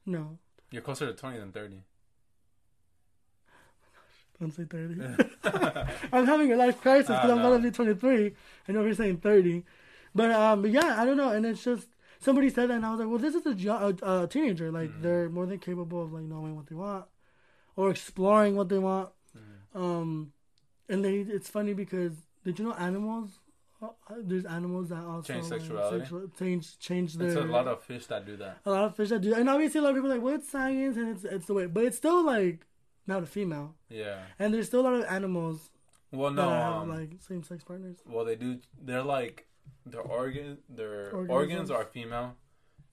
No, 0.07 0.39
You're 0.71 0.81
closer 0.81 1.05
to 1.05 1.13
20 1.13 1.37
than 1.37 1.51
30. 1.51 1.83
Don't 4.39 4.51
say 4.51 4.63
30. 4.65 5.01
I'm 6.13 6.25
having 6.25 6.51
a 6.51 6.55
life 6.55 6.81
crisis 6.81 7.07
because 7.07 7.29
Ah, 7.29 7.33
I'm 7.33 7.39
about 7.39 7.57
to 7.57 7.63
be 7.63 7.71
23. 7.71 8.33
I 8.67 8.71
know 8.71 8.83
you're 8.83 8.93
saying 8.93 9.17
30. 9.17 9.63
But 10.13 10.31
um, 10.31 10.61
but 10.61 10.71
yeah, 10.71 10.95
I 11.01 11.05
don't 11.05 11.17
know. 11.17 11.29
And 11.31 11.45
it's 11.45 11.63
just 11.63 11.87
somebody 12.19 12.49
said 12.49 12.69
that, 12.69 12.75
and 12.75 12.85
I 12.85 12.91
was 12.91 12.99
like, 12.99 13.09
well, 13.09 13.17
this 13.19 13.35
is 13.35 13.45
a, 13.45 13.69
a, 14.05 14.23
a 14.23 14.27
teenager. 14.27 14.71
Like 14.71 14.89
Mm-hmm. 14.89 15.01
they're 15.01 15.29
more 15.29 15.45
than 15.45 15.59
capable 15.59 16.03
of 16.03 16.13
like 16.13 16.23
knowing 16.23 16.55
what 16.55 16.67
they 16.67 16.75
want 16.75 17.05
or 17.75 17.89
exploring 17.91 18.55
what 18.55 18.69
they 18.69 18.77
want. 18.79 19.09
Mm-hmm. 19.37 19.81
Um, 19.81 20.31
and 20.89 21.03
they 21.03 21.15
it's 21.19 21.49
funny 21.49 21.73
because 21.73 22.13
did 22.45 22.59
you 22.59 22.65
know 22.65 22.73
animals? 22.73 23.39
uh, 23.81 23.87
There's 24.21 24.45
animals 24.45 24.87
that 24.89 25.03
also 25.03 25.33
Change 25.33 25.49
like, 25.51 25.59
sexuality? 25.61 25.99
sexual- 25.99 26.27
change 26.39 26.79
change 26.79 27.13
their. 27.15 27.27
It's 27.27 27.35
a 27.37 27.41
lot 27.41 27.67
of 27.67 27.83
fish 27.83 28.05
that 28.07 28.25
do 28.25 28.37
that. 28.37 28.59
a 28.65 28.71
lot 28.71 28.85
of 28.85 28.95
fish 28.95 29.09
that 29.09 29.19
do, 29.21 29.31
that. 29.31 29.39
and 29.39 29.49
obviously 29.49 29.79
a 29.79 29.83
lot 29.83 29.89
of 29.89 29.95
people 29.95 30.11
are 30.11 30.15
like, 30.15 30.23
well, 30.23 30.35
it's 30.35 30.49
science 30.49 30.95
and 30.97 31.09
it's 31.15 31.25
it's 31.25 31.45
the 31.47 31.53
way, 31.53 31.65
but 31.65 31.83
it's 31.83 31.97
still 31.97 32.23
like 32.25 32.65
not 33.07 33.23
a 33.23 33.25
female, 33.25 33.75
Yeah. 33.89 34.23
and 34.39 34.53
there's 34.53 34.67
still 34.67 34.81
a 34.81 34.85
lot 34.89 34.93
of 34.93 35.03
animals 35.05 35.71
Well, 36.11 36.31
that 36.31 36.35
no. 36.41 36.49
have 36.49 36.73
Um, 36.83 36.89
like 36.89 37.11
same 37.21 37.43
sex 37.43 37.63
partners. 37.63 37.97
well, 38.05 38.25
they 38.25 38.35
do. 38.35 38.59
They're 38.81 39.03
like 39.03 39.47
their 39.85 40.01
organ. 40.01 40.59
Their 40.69 41.11
Organisms. 41.13 41.29
organs 41.31 41.71
are 41.71 41.85
female, 41.85 42.35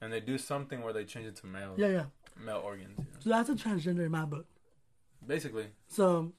and 0.01 0.11
they 0.13 0.19
do 0.19 0.37
something 0.37 0.81
where 0.81 0.93
they 0.93 1.05
change 1.05 1.25
it 1.27 1.35
to 1.37 1.47
male. 1.47 1.73
Yeah, 1.77 1.87
yeah. 1.87 2.05
Male 2.37 2.61
organs. 2.63 2.95
yeah. 2.97 3.05
So 3.19 3.29
that's 3.29 3.49
a 3.49 3.55
transgender 3.55 4.05
in 4.05 4.11
my 4.11 4.25
book. 4.25 4.47
Basically, 5.25 5.67
So 5.87 6.33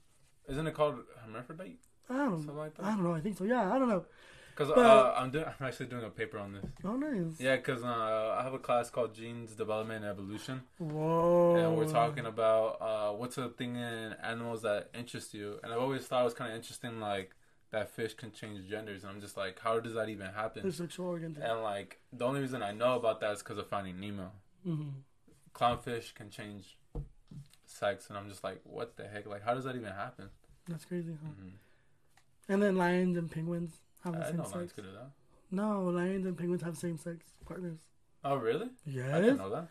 isn't 0.49 0.67
it 0.67 0.75
called 0.75 0.99
hermaphrodite? 1.25 1.79
I 2.11 2.17
don't, 2.19 2.37
Something 2.39 2.57
like 2.57 2.73
I 2.81 2.91
don't 2.91 3.03
know. 3.05 3.15
I 3.15 3.21
think 3.21 3.39
so. 3.39 3.45
Yeah, 3.45 3.73
I 3.75 3.79
don't 3.79 3.89
know. 3.89 4.05
Because 4.57 4.71
uh, 4.71 5.15
I'm 5.17 5.31
doing. 5.31 5.45
I'm 5.45 5.67
actually 5.67 5.87
doing 5.87 6.05
a 6.05 6.11
paper 6.11 6.39
on 6.39 6.53
this. 6.53 6.65
Oh, 6.85 6.97
nice. 6.97 7.41
Yeah, 7.41 7.57
because 7.57 7.83
uh, 7.83 8.37
I 8.39 8.43
have 8.45 8.55
a 8.55 8.59
class 8.59 8.89
called 8.89 9.15
Genes 9.15 9.53
Development 9.53 10.05
and 10.05 10.11
Evolution, 10.11 10.63
Whoa. 10.79 11.57
and 11.57 11.77
we're 11.77 11.89
talking 11.89 12.27
about 12.27 12.79
uh, 12.81 13.13
what's 13.13 13.37
a 13.37 13.49
thing 13.49 13.77
in 13.77 14.15
animals 14.23 14.63
that 14.63 14.91
interests 14.97 15.35
you. 15.35 15.59
And 15.63 15.73
I've 15.73 15.81
always 15.81 16.07
thought 16.07 16.21
it 16.21 16.25
was 16.25 16.35
kind 16.35 16.51
of 16.51 16.57
interesting, 16.57 17.01
like 17.01 17.35
that 17.73 17.91
fish 17.91 18.15
can 18.15 18.31
change 18.31 18.69
genders, 18.69 19.03
and 19.03 19.13
I'm 19.13 19.21
just 19.21 19.37
like, 19.37 19.59
how 19.59 19.81
does 19.81 19.95
that 19.95 20.09
even 20.09 20.27
happen? 20.29 20.63
the 20.63 20.73
sexual 20.73 21.07
organ. 21.09 21.37
And 21.43 21.63
like 21.63 21.99
the 22.13 22.25
only 22.25 22.41
reason 22.41 22.63
I 22.63 22.71
know 22.71 22.95
about 22.95 23.21
that 23.21 23.33
is 23.33 23.39
because 23.41 23.59
of 23.59 23.69
Finding 23.69 23.99
Nemo. 23.99 24.31
Mm-hmm. 24.67 24.91
Clownfish 25.53 26.15
can 26.15 26.31
change 26.31 26.77
sex, 27.67 28.09
and 28.09 28.17
I'm 28.17 28.29
just 28.29 28.45
like, 28.45 28.61
what 28.63 28.97
the 28.97 29.09
heck? 29.09 29.27
Like, 29.27 29.43
how 29.45 29.55
does 29.55 29.65
that 29.65 29.75
even 29.75 29.93
happen? 29.93 30.31
That's 30.69 30.85
crazy. 30.85 31.17
Huh? 31.21 31.31
hmm 31.31 31.49
And 32.49 32.63
then 32.63 32.77
lions 32.77 33.17
and 33.17 33.29
penguins 33.31 33.81
have 34.05 34.13
the 34.15 34.25
I 34.25 34.29
same 34.29 34.37
know 34.39 34.45
sex. 34.45 34.73
could 34.73 34.85
do 34.85 34.93
that. 34.93 35.11
No, 35.51 35.85
lions 35.85 36.27
and 36.27 36.37
penguins 36.37 36.63
have 36.63 36.77
same 36.77 36.97
sex 36.99 37.25
partners. 37.47 37.79
Oh, 38.25 38.37
really? 38.37 38.69
Yes. 38.87 39.13
I 39.15 39.21
didn't 39.21 39.39
know 39.39 39.51
that. 39.51 39.69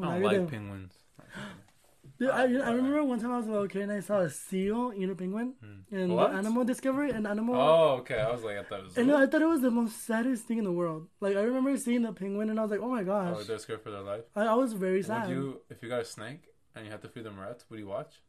I 0.00 0.04
don't 0.14 0.22
like 0.22 0.36
do. 0.38 0.46
penguins. 0.46 0.94
Dude, 2.18 2.30
I, 2.30 2.42
I 2.42 2.70
remember 2.72 3.02
one 3.04 3.18
time 3.20 3.32
I 3.32 3.38
was 3.38 3.46
little 3.46 3.66
kid 3.66 3.82
and 3.82 3.92
I 3.92 4.00
saw 4.00 4.20
a 4.20 4.28
seal 4.30 4.92
eat 4.96 5.08
a 5.08 5.14
penguin 5.14 5.54
Hmm. 5.62 5.94
in 5.94 6.12
What? 6.14 6.32
the 6.32 6.38
Animal 6.38 6.64
Discovery 6.64 7.10
and 7.10 7.26
Animal. 7.26 7.54
Oh, 7.56 7.96
okay. 8.00 8.18
I 8.20 8.30
was 8.30 8.42
like, 8.42 8.58
I 8.58 8.62
thought 8.62 8.80
it 8.80 8.84
was. 8.84 8.98
And 8.98 9.10
I 9.12 9.26
thought 9.26 9.40
it 9.42 9.46
was 9.48 9.60
the 9.62 9.70
most 9.70 10.04
saddest 10.04 10.44
thing 10.44 10.58
in 10.58 10.64
the 10.64 10.72
world. 10.72 11.08
Like 11.20 11.36
I 11.36 11.40
remember 11.42 11.76
seeing 11.78 12.02
the 12.02 12.12
penguin 12.12 12.50
and 12.50 12.58
I 12.58 12.62
was 12.62 12.70
like, 12.70 12.80
oh 12.80 12.88
my 12.90 13.02
gosh. 13.04 13.36
Oh, 13.38 13.42
they're 13.42 13.58
scared 13.58 13.82
for 13.82 13.90
their 13.90 14.02
life. 14.02 14.24
I, 14.36 14.42
I 14.46 14.54
was 14.54 14.72
very 14.74 14.98
Would 14.98 15.06
sad. 15.06 15.30
you, 15.30 15.60
if 15.70 15.82
you 15.82 15.88
got 15.88 16.00
a 16.00 16.04
snake 16.04 16.42
and 16.74 16.84
you 16.84 16.90
had 16.90 17.00
to 17.02 17.08
feed 17.08 17.24
them 17.24 17.38
rats, 17.40 17.64
would 17.70 17.78
you 17.78 17.86
watch? 17.86 18.20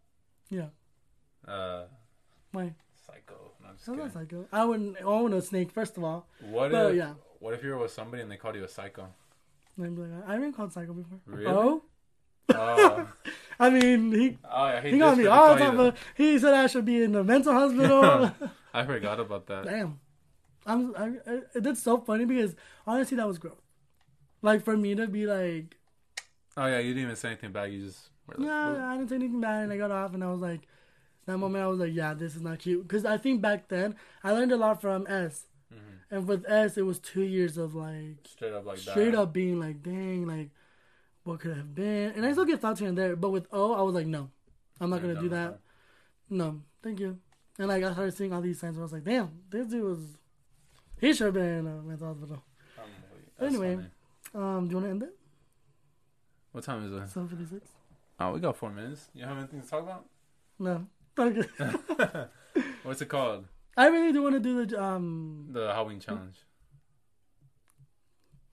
Yeah. 0.49 0.67
Uh, 1.47 1.83
Why? 2.51 2.73
Psycho. 3.11 3.35
No, 3.61 3.69
I'm 3.69 3.75
just 3.75 3.87
I'm 3.89 3.97
not 3.97 4.13
psycho. 4.13 4.45
I 4.51 4.65
wouldn't 4.65 4.97
own 5.03 5.33
a 5.33 5.41
snake 5.41 5.71
first 5.71 5.97
of 5.97 6.03
all. 6.03 6.27
What 6.41 6.71
But 6.71 6.91
if? 6.91 6.97
yeah, 6.97 7.13
What 7.39 7.53
if 7.53 7.63
you 7.63 7.71
were 7.71 7.77
with 7.79 7.91
somebody 7.91 8.21
and 8.23 8.31
they 8.31 8.37
called 8.37 8.55
you 8.55 8.63
a 8.63 8.67
psycho? 8.67 9.07
I'd 9.81 9.95
be 9.95 10.01
like, 10.01 10.27
I've 10.27 10.41
been 10.41 10.53
called 10.53 10.73
psycho 10.73 10.93
before. 10.93 11.19
Really? 11.25 11.45
Oh, 11.47 11.83
Oh, 12.53 13.07
I 13.59 13.69
mean, 13.69 14.11
he 14.11 14.37
oh 14.43 14.67
yeah, 14.67 14.81
he 14.81 14.97
got 14.97 15.17
me 15.17 15.25
all 15.27 15.57
top 15.57 15.75
of. 15.75 15.97
He 16.15 16.37
said 16.39 16.53
I 16.53 16.67
should 16.67 16.85
be 16.85 17.01
in 17.01 17.11
the 17.13 17.23
mental 17.23 17.53
hospital. 17.53 18.31
I 18.73 18.85
forgot 18.85 19.19
about 19.19 19.47
that. 19.47 19.65
Damn, 19.65 19.99
I'm. 20.65 20.93
I, 20.95 21.05
I, 21.31 21.39
it's 21.55 21.81
so 21.81 21.97
funny 21.99 22.25
because 22.25 22.55
honestly, 22.85 23.17
that 23.17 23.27
was 23.27 23.37
growth. 23.37 23.61
Like 24.41 24.63
for 24.63 24.75
me 24.75 24.95
to 24.95 25.07
be 25.07 25.25
like, 25.27 25.77
Oh 26.57 26.65
yeah, 26.65 26.79
you 26.79 26.89
didn't 26.93 27.03
even 27.03 27.15
say 27.15 27.29
anything 27.29 27.51
back. 27.53 27.71
You 27.71 27.85
just 27.85 28.09
were 28.27 28.35
like, 28.37 28.45
yeah, 28.47 28.73
"Whoa." 28.73 28.83
I 28.85 28.97
didn't 28.97 29.09
say 29.09 29.15
anything 29.15 29.39
bad, 29.39 29.63
and 29.63 29.71
I 29.73 29.77
got 29.77 29.91
off, 29.91 30.13
and 30.13 30.23
I 30.23 30.31
was 30.31 30.41
like, 30.41 30.61
that 31.25 31.37
moment, 31.37 31.63
I 31.63 31.67
was 31.67 31.79
like, 31.79 31.93
yeah, 31.93 32.13
this 32.13 32.35
is 32.35 32.41
not 32.41 32.59
cute. 32.59 32.81
Because 32.87 33.05
I 33.05 33.17
think 33.17 33.41
back 33.41 33.67
then 33.67 33.95
I 34.23 34.31
learned 34.31 34.51
a 34.51 34.57
lot 34.57 34.81
from 34.81 35.05
S, 35.07 35.47
Mhm. 35.71 35.77
and 36.09 36.27
with 36.27 36.45
S, 36.49 36.77
it 36.77 36.81
was 36.81 36.99
two 36.99 37.21
years 37.23 37.57
of 37.57 37.75
like 37.75 38.17
straight 38.27 38.53
up 38.53 38.65
like 38.65 38.77
that. 38.77 38.91
straight 38.91 39.15
up 39.15 39.31
being 39.33 39.59
like, 39.59 39.81
dang, 39.83 40.25
like, 40.27 40.49
what 41.23 41.39
could 41.39 41.55
have 41.55 41.75
been? 41.75 42.11
And 42.13 42.25
I 42.25 42.31
still 42.31 42.45
get 42.45 42.59
thoughts 42.59 42.79
here 42.79 42.89
and 42.89 42.97
there, 42.97 43.15
but 43.15 43.29
with 43.29 43.47
O, 43.51 43.73
I 43.73 43.81
was 43.83 43.93
like, 43.95 44.07
no, 44.07 44.29
I'm 44.79 44.89
not 44.89 45.01
You're 45.01 45.13
gonna 45.13 45.21
do 45.27 45.29
done 45.29 45.51
that. 45.51 45.59
No, 46.29 46.61
thank 46.81 46.99
you. 46.99 47.19
And 47.59 47.67
like 47.67 47.83
I 47.83 47.91
started 47.93 48.13
seeing 48.13 48.33
all 48.33 48.41
these 48.41 48.59
signs, 48.59 48.75
where 48.75 48.81
I 48.83 48.85
was 48.85 48.93
like, 48.93 49.03
damn, 49.03 49.29
this 49.49 49.67
dude 49.67 49.83
was, 49.83 49.99
he 50.99 51.13
should 51.13 51.25
have 51.25 51.33
been 51.35 51.59
in 51.59 51.67
a 51.67 51.81
mental 51.83 52.07
hospital. 52.07 52.43
I'm 52.77 52.83
like, 52.85 53.25
that's 53.37 53.53
Anyway. 53.55 53.75
funny. 53.75 53.87
Um, 54.57 54.67
do 54.67 54.71
you 54.71 54.75
want 54.77 54.85
to 54.87 54.89
end 54.91 55.03
it? 55.03 55.17
what 56.53 56.63
time 56.63 56.83
is 56.85 56.91
it? 56.91 57.07
Seven 57.09 57.29
fifty 57.29 57.45
six. 57.45 57.67
Oh, 58.19 58.33
we 58.33 58.39
got 58.39 58.55
four 58.57 58.69
minutes. 58.71 59.09
You 59.13 59.23
have 59.25 59.37
anything 59.37 59.61
to 59.61 59.67
talk 59.67 59.83
about? 59.83 60.05
No. 60.59 60.85
What's 62.83 63.01
it 63.01 63.09
called? 63.09 63.45
I 63.77 63.87
really 63.87 64.11
do 64.11 64.21
want 64.23 64.35
to 64.35 64.39
do 64.39 64.65
the 64.65 64.81
um 64.81 65.47
The 65.51 65.71
Halloween 65.73 65.99
challenge. 65.99 66.35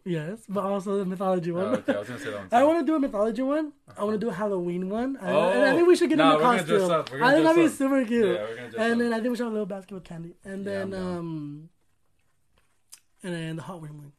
yes, 0.05 0.39
but 0.49 0.65
also 0.65 0.99
the 0.99 1.05
mythology 1.05 1.51
Oh, 1.51 1.55
one. 1.57 1.67
okay, 1.77 1.95
I 1.95 1.99
was 1.99 2.09
gonna 2.09 2.21
say 2.21 2.31
that 2.31 2.39
one. 2.39 2.49
I 2.53 2.65
want 2.65 2.79
to 2.81 2.87
do 2.87 2.97
a 2.97 3.01
mythology 3.01 3.43
one. 3.43 3.73
I 3.97 4.05
want 4.05 4.15
to 4.15 4.25
do 4.27 4.31
a 4.31 4.33
Halloween 4.35 4.89
one. 4.89 5.17
I- 5.21 5.33
Oh. 5.33 5.51
and 5.51 5.63
I 5.65 5.75
think 5.75 5.87
we 5.89 5.97
should 5.97 6.09
get 6.09 6.19
Nah, 6.19 6.37
in 6.37 6.37
we're 6.37 6.39
the 6.39 6.45
gonna 6.45 6.63
dress 6.67 6.81
costume. 6.81 7.01
up. 7.01 7.11
We're 7.11 7.19
gonna 7.19 7.31
I 7.31 7.35
think 7.35 7.47
that'd 7.47 7.63
be 7.65 7.69
super 7.77 8.05
cute. 8.05 8.27
Yeah, 8.27 8.43
we're 8.43 8.57
gonna 8.57 8.71
dress 8.71 8.83
and 8.85 8.93
up. 8.93 8.99
then 8.99 9.13
I 9.13 9.17
think 9.21 9.31
we 9.31 9.37
should 9.37 9.45
have 9.45 9.53
a 9.53 9.59
little 9.59 9.67
basket 9.67 9.95
with 9.95 10.05
candy. 10.05 10.35
And 10.45 10.65
then 10.67 10.95
um 10.95 11.69
and 13.23 13.35
then 13.35 13.57
the 13.57 13.63
Halloween 13.63 13.99
one. 13.99 14.13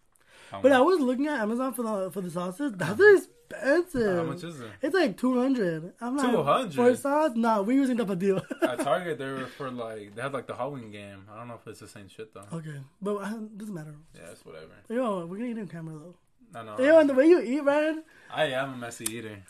How 0.52 0.62
But 0.62 0.72
I 0.72 0.82
was 0.82 1.00
looking 1.00 1.28
at 1.28 1.40
Amazon 1.40 1.74
for 1.74 1.84
the 1.84 2.12
for 2.12 2.22
the 2.22 2.32
sauces. 2.32 2.74
That's 2.76 3.00
expensive. 3.02 4.18
How 4.18 4.24
much 4.24 4.44
is 4.44 4.60
it? 4.60 4.70
It's 4.82 4.94
like 4.94 5.18
two 5.18 5.40
hundred. 5.40 5.94
I'm 6.02 6.18
like 6.18 6.32
200? 6.32 6.74
for 6.74 6.96
sauce. 6.96 7.32
Nah, 7.36 7.62
we're 7.62 7.78
using 7.78 7.98
Tapatio. 7.98 8.44
At 8.62 8.80
Target, 8.84 9.18
they 9.18 9.26
were 9.26 9.46
for 9.46 9.70
like 9.72 10.16
they 10.16 10.22
had 10.22 10.34
like 10.34 10.48
the 10.48 10.56
Halloween 10.56 10.92
game. 10.92 11.26
I 11.32 11.38
don't 11.38 11.48
know 11.48 11.56
if 11.56 11.68
it's 11.68 11.80
the 11.80 11.88
same 11.88 12.08
shit 12.08 12.34
though. 12.34 12.46
okay, 12.54 12.80
but 13.02 13.16
uh, 13.16 13.34
doesn't 13.58 13.74
matter. 13.74 13.96
Yeah, 14.16 14.32
it's 14.32 14.46
whatever. 14.46 14.74
Yo, 14.90 15.26
we're 15.26 15.38
gonna 15.38 15.50
eat 15.50 15.60
on 15.60 15.68
camera 15.68 15.98
though. 15.98 16.16
I 16.60 16.64
know. 16.64 16.84
Yo, 16.84 17.00
and 17.00 17.10
the 17.10 17.14
way 17.14 17.28
you 17.28 17.42
eat, 17.42 17.64
man. 17.64 18.04
I 18.34 18.46
am 18.46 18.74
a 18.74 18.78
messy 18.78 19.06
eater. 19.06 19.44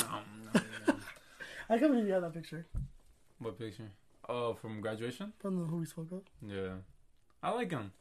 Um, 0.00 0.22
no, 0.54 0.60
no. 0.88 0.94
I 1.68 1.78
can't 1.78 1.90
believe 1.90 2.06
you 2.06 2.12
have 2.12 2.22
that 2.22 2.32
picture 2.34 2.66
what 3.38 3.58
picture? 3.58 3.90
Oh, 4.28 4.54
from 4.54 4.80
graduation? 4.80 5.32
from 5.38 5.58
the 5.60 5.66
who 5.66 5.76
we 5.78 5.86
spoke 5.86 6.10
of. 6.12 6.22
Yeah, 6.46 6.76
I 7.42 7.50
like 7.50 7.70
him. 7.70 7.92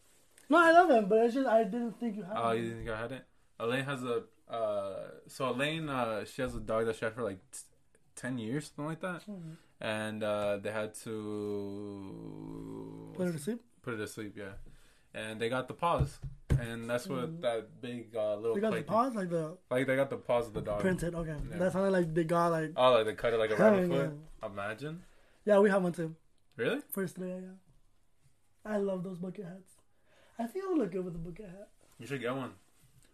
No, 0.49 0.57
I 0.57 0.71
love 0.71 0.89
him, 0.89 1.09
but 1.09 1.19
it's 1.25 1.33
just 1.33 1.47
I 1.47 1.63
didn't 1.63 1.99
think 1.99 2.17
you 2.17 2.23
had. 2.23 2.37
Oh, 2.37 2.49
him. 2.51 2.57
you 2.57 2.63
didn't 2.69 2.77
think 2.85 2.89
I 2.91 2.99
had 3.01 3.11
it? 3.11 3.25
Elaine 3.59 3.85
has 3.85 4.03
a. 4.03 4.23
Uh, 4.47 5.07
so 5.27 5.49
Elaine, 5.49 5.89
uh, 5.89 6.23
she 6.25 6.41
has 6.41 6.55
a 6.55 6.59
dog 6.59 6.85
that 6.85 6.95
she 6.97 7.05
had 7.05 7.13
for 7.15 7.23
like 7.23 7.39
t- 7.51 7.59
ten 8.15 8.37
years, 8.37 8.67
something 8.67 8.85
like 8.85 9.01
that, 9.01 9.25
Mhm. 9.27 9.55
and 9.81 10.23
uh, 10.23 10.57
they 10.57 10.71
had 10.71 10.93
to 11.05 13.11
Put 13.15 13.27
her 13.27 13.33
to 13.33 13.39
sleep. 13.39 13.61
put 13.81 13.93
it 13.95 13.97
to 13.97 14.07
sleep. 14.07 14.35
Yeah, 14.37 14.53
and 15.13 15.39
they 15.39 15.49
got 15.49 15.67
the 15.67 15.73
paws, 15.73 16.19
and 16.59 16.89
that's 16.89 17.07
what 17.07 17.29
Mhm. 17.29 17.41
that 17.41 17.81
big 17.81 18.15
uh, 18.15 18.35
little 18.35 18.55
They 18.55 18.61
got 18.61 18.71
the 18.71 18.77
thing- 18.77 18.85
paws 18.85 19.15
like 19.15 19.29
the 19.29 19.57
Like 19.71 19.87
they 19.87 19.95
got 19.95 20.09
the 20.09 20.17
paws 20.17 20.47
of 20.47 20.53
the 20.53 20.61
dog. 20.61 20.81
printed. 20.81 21.15
Okay, 21.15 21.35
Yeah. 21.49 21.57
that 21.57 21.71
sounded 21.73 21.91
like 21.91 22.13
they 22.13 22.23
got 22.23 22.51
like. 22.51 22.71
Oh, 22.77 22.91
like 22.93 23.05
they 23.07 23.15
cut 23.15 23.33
it 23.33 23.37
like 23.37 23.51
a 23.51 23.55
rabbit 23.55 23.89
yeah. 23.89 24.09
foot. 24.09 24.51
Imagine. 24.51 25.03
Yeah, 25.45 25.59
we 25.59 25.69
have 25.69 25.83
one 25.83 25.93
too. 25.93 26.15
Really? 26.55 26.81
First 26.91 27.19
day, 27.19 27.39
yeah. 27.41 27.55
I 28.63 28.77
love 28.77 29.03
those 29.03 29.17
bucket 29.19 29.45
hats. 29.45 29.74
I 30.39 30.47
think 30.47 30.65
I 30.65 30.67
would 30.69 30.77
look 30.77 30.91
good 30.91 31.05
with 31.05 31.15
a 31.15 31.19
bucket 31.19 31.45
hat. 31.45 31.69
You 31.99 32.07
should 32.07 32.21
get 32.21 32.35
one. 32.35 32.51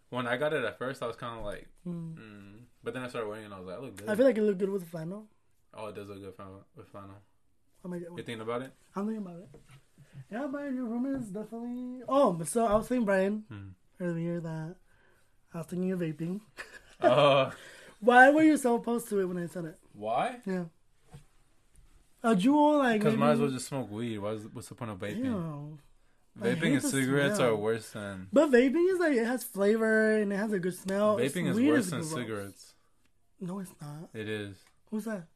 When 0.10 0.27
I 0.27 0.38
got 0.38 0.53
it 0.53 0.63
at 0.65 0.77
first, 0.77 1.01
I 1.03 1.07
was 1.07 1.15
kind 1.15 1.39
of 1.39 1.45
like, 1.45 1.67
Mm. 1.88 2.15
mm. 2.15 2.60
but 2.84 2.93
then 2.93 3.03
I 3.03 3.07
started 3.07 3.27
wearing 3.27 3.43
it, 3.43 3.45
and 3.45 3.53
I 3.53 3.60
was 3.60 3.67
like, 3.67 3.77
I 3.77 3.79
look 3.81 3.95
good. 3.97 4.10
I 4.10 4.15
feel 4.15 4.25
like 4.25 4.38
it 4.38 4.43
look 4.43 4.57
good 4.57 4.69
with 4.69 4.88
flannel. 4.89 5.27
oh, 5.73 5.88
it 5.88 5.95
does 5.95 6.10
look 6.10 6.21
good 6.21 6.36
flannel- 6.36 6.65
with 6.75 6.88
flannel. 6.89 7.15
I 7.84 7.88
might 7.88 7.99
get 7.99 8.10
You 8.10 8.17
thinking 8.17 8.41
about 8.41 8.62
it? 8.63 8.71
I'm 8.95 9.05
thinking 9.07 9.25
about 9.25 9.39
it. 9.39 9.49
Yeah, 10.31 10.47
Brayan, 10.47 10.75
your 10.75 10.86
room 10.86 11.05
is 11.15 11.27
definitely. 11.29 12.03
Oh, 12.07 12.41
so 12.43 12.65
I 12.65 12.75
was 12.75 12.88
saying, 12.88 13.05
Brayan, 13.05 13.43
Hmm. 13.47 13.69
earlier 13.99 14.39
that 14.41 14.75
I 15.53 15.57
was 15.60 15.67
thinking 15.67 15.91
of 15.91 15.99
vaping. 15.99 16.41
Oh, 17.03 17.51
Why 17.99 18.29
were 18.29 18.43
you 18.43 18.57
so 18.57 18.75
opposed 18.75 19.10
to 19.10 19.19
it 19.21 19.25
when 19.25 19.38
I 19.39 19.47
said 19.47 19.65
it? 19.65 19.79
Why? 19.93 20.39
Yeah. 20.45 20.65
A 22.23 22.36
Juul 22.36 22.77
like 22.77 22.99
Because 23.01 23.17
might 23.17 23.31
as 23.31 23.39
well 23.39 23.49
just 23.49 23.67
smoke 23.67 23.89
weed. 23.89 24.19
What's 24.19 24.43
what's 24.53 24.67
the 24.69 24.75
point 24.75 24.91
of 24.91 24.99
vaping? 24.99 25.25
Ew. 25.25 25.79
I 26.39 26.46
Vaping 26.56 26.74
and 26.74 26.84
cigarettes 26.84 27.36
smell. 27.38 27.50
are 27.50 27.56
worse 27.56 27.89
than 27.89 28.28
But 28.32 28.52
vaping 28.52 28.91
is 28.94 29.00
like 29.00 29.13
it 29.13 29.26
has 29.26 29.44
flavor 29.44 30.17
and 30.17 30.32
it 30.32 30.38
has 30.38 30.54
a 30.54 30.60
good 30.60 30.76
smell. 30.76 31.17
vaping 31.17 31.48
is 31.50 31.60
worse 31.60 31.89
than 31.89 32.00
gross. 32.00 32.13
cigarettes. 32.13 32.74
No, 33.39 33.60
it's 33.60 33.74
not. 33.82 34.10
It 34.13 34.30
is. 34.30 34.56
Who's 34.89 35.06
that? 35.06 35.28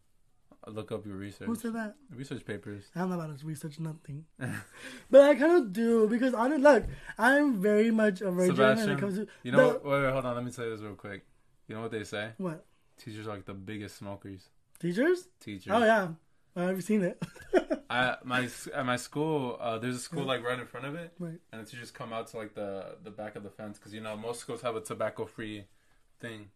Look 0.67 0.91
up 0.91 1.05
your 1.05 1.15
research. 1.17 1.45
Who 1.47 1.55
said 1.55 1.73
that? 1.73 1.95
Research 2.15 2.43
papers. 2.45 2.85
I'm 2.95 3.09
not 3.09 3.19
about 3.25 3.37
to 3.39 3.45
research 3.45 3.79
nothing. 3.79 4.25
but 5.11 5.21
I 5.21 5.35
kind 5.35 5.57
of 5.57 5.73
do 5.73 6.07
because 6.07 6.33
honestly, 6.33 6.63
look, 6.63 6.85
I'm 7.19 7.61
very 7.61 7.91
much 7.91 8.21
a 8.21 8.31
virgin 8.31 8.55
when 8.57 8.77
Sebastian, 8.77 8.89
it 8.91 8.99
comes 8.99 9.15
to 9.17 9.27
You 9.43 9.51
know 9.51 9.57
the- 9.57 9.67
what? 9.79 9.85
Wait, 9.85 10.03
wait, 10.03 10.11
hold 10.13 10.25
on. 10.25 10.35
Let 10.35 10.43
me 10.45 10.51
say 10.51 10.67
this 10.69 10.79
real 10.81 10.95
quick. 10.95 11.23
You 11.67 11.75
know 11.75 11.81
what 11.81 11.91
they 11.91 12.03
say? 12.03 12.31
what 12.37 12.65
Teachers 12.97 13.27
are 13.27 13.31
like 13.31 13.45
the 13.45 13.53
biggest 13.53 13.97
smokers. 13.97 14.49
teachers. 14.79 15.27
Teachers. 15.39 15.71
Oh 15.71 15.83
yeah, 15.83 16.07
I've 16.55 16.67
never 16.67 16.81
seen 16.81 17.03
it. 17.03 17.21
I 17.89 18.15
my 18.23 18.47
at 18.73 18.85
my 18.85 18.95
school, 18.95 19.57
uh, 19.59 19.77
there's 19.77 19.95
a 19.95 19.99
school 19.99 20.23
like 20.23 20.43
right 20.43 20.57
in 20.59 20.65
front 20.65 20.85
of 20.85 20.95
it, 20.95 21.13
Right. 21.19 21.39
and 21.51 21.61
the 21.65 21.69
teachers 21.69 21.91
come 21.91 22.13
out 22.13 22.27
to 22.27 22.37
like 22.37 22.55
the 22.55 22.95
the 23.03 23.11
back 23.11 23.35
of 23.35 23.43
the 23.43 23.49
fence 23.49 23.77
because 23.77 23.93
you 23.93 24.01
know 24.01 24.15
most 24.17 24.39
schools 24.39 24.61
have 24.61 24.75
a 24.75 24.81
tobacco 24.81 25.25
free 25.25 25.65
thing, 26.19 26.49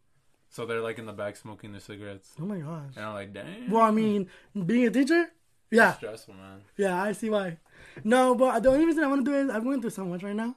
so 0.49 0.65
they're 0.65 0.81
like 0.81 0.97
in 0.99 1.05
the 1.05 1.13
back 1.13 1.35
smoking 1.35 1.71
their 1.71 1.81
cigarettes, 1.81 2.31
oh 2.41 2.45
my 2.45 2.59
gosh. 2.59 2.93
and 2.95 3.05
I'm 3.05 3.13
like, 3.13 3.33
damn. 3.33 3.69
Well, 3.69 3.83
I 3.83 3.91
mean, 3.91 4.27
being 4.65 4.87
a 4.87 4.89
teacher, 4.91 5.27
yeah, 5.69 5.93
stressful, 5.93 6.33
man. 6.33 6.61
yeah, 6.77 7.01
I 7.01 7.11
see 7.11 7.29
why. 7.29 7.57
No, 8.03 8.35
but 8.35 8.61
the 8.63 8.69
only 8.69 8.85
reason 8.85 9.03
I 9.03 9.07
want 9.07 9.23
to 9.25 9.31
do 9.31 9.37
it 9.37 9.43
is 9.45 9.49
I'm 9.51 9.63
going 9.63 9.81
through 9.81 9.89
so 9.91 10.05
much 10.05 10.23
right 10.23 10.35
now. 10.35 10.55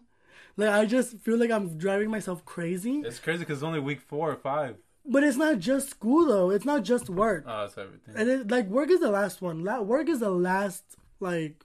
Like 0.56 0.70
I 0.70 0.84
just 0.86 1.18
feel 1.18 1.36
like 1.38 1.50
I'm 1.50 1.76
driving 1.78 2.10
myself 2.10 2.44
crazy. 2.44 3.00
It's 3.04 3.18
crazy 3.18 3.40
because 3.40 3.58
it's 3.58 3.64
only 3.64 3.80
week 3.80 4.00
four 4.00 4.30
or 4.30 4.36
five. 4.36 4.76
But 5.04 5.24
it's 5.24 5.36
not 5.36 5.58
just 5.58 5.90
school 5.90 6.26
though. 6.26 6.50
It's 6.50 6.64
not 6.64 6.84
just 6.84 7.10
work. 7.10 7.44
Oh, 7.46 7.62
that's 7.62 7.76
everything. 7.78 8.14
And 8.16 8.28
it, 8.28 8.50
like 8.50 8.66
work 8.68 8.90
is 8.90 9.00
the 9.00 9.10
last 9.10 9.42
one. 9.42 9.64
La- 9.64 9.80
work 9.80 10.08
is 10.08 10.20
the 10.20 10.30
last 10.30 10.84
like 11.18 11.64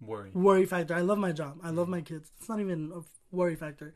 Worry. 0.00 0.30
worry 0.32 0.66
factor. 0.66 0.94
I 0.94 1.00
love 1.00 1.18
my 1.18 1.32
job. 1.32 1.58
I 1.62 1.70
love 1.70 1.88
my 1.88 2.00
kids. 2.00 2.30
It's 2.38 2.48
not 2.48 2.60
even 2.60 2.92
a 2.94 3.00
worry 3.34 3.56
factor. 3.56 3.94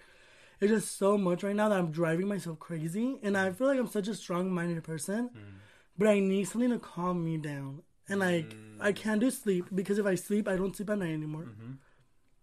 It's 0.61 0.71
just 0.73 0.97
so 0.99 1.19
much 1.19 1.43
right 1.43 1.55
now 1.55 1.69
that 1.69 1.79
I'm 1.79 1.91
driving 1.91 2.29
myself 2.29 2.59
crazy, 2.59 3.19
and 3.23 3.37
I 3.37 3.53
feel 3.53 3.67
like 3.67 3.79
I'm 3.79 3.89
such 3.89 4.09
a 4.09 4.15
strong-minded 4.15 4.83
person, 4.85 5.29
Mm. 5.29 5.59
but 5.99 6.09
I 6.09 6.19
need 6.19 6.45
something 6.49 6.71
to 6.71 6.79
calm 6.79 7.23
me 7.25 7.37
down. 7.37 7.83
And 8.09 8.21
like 8.21 8.57
I 8.81 8.93
can't 8.93 9.21
do 9.21 9.31
sleep 9.31 9.67
because 9.75 9.99
if 9.99 10.07
I 10.07 10.15
sleep, 10.15 10.49
I 10.49 10.57
don't 10.57 10.75
sleep 10.75 10.91
at 10.91 10.99
night 10.99 11.13
anymore. 11.13 11.45
Mm-hmm. 11.51 11.73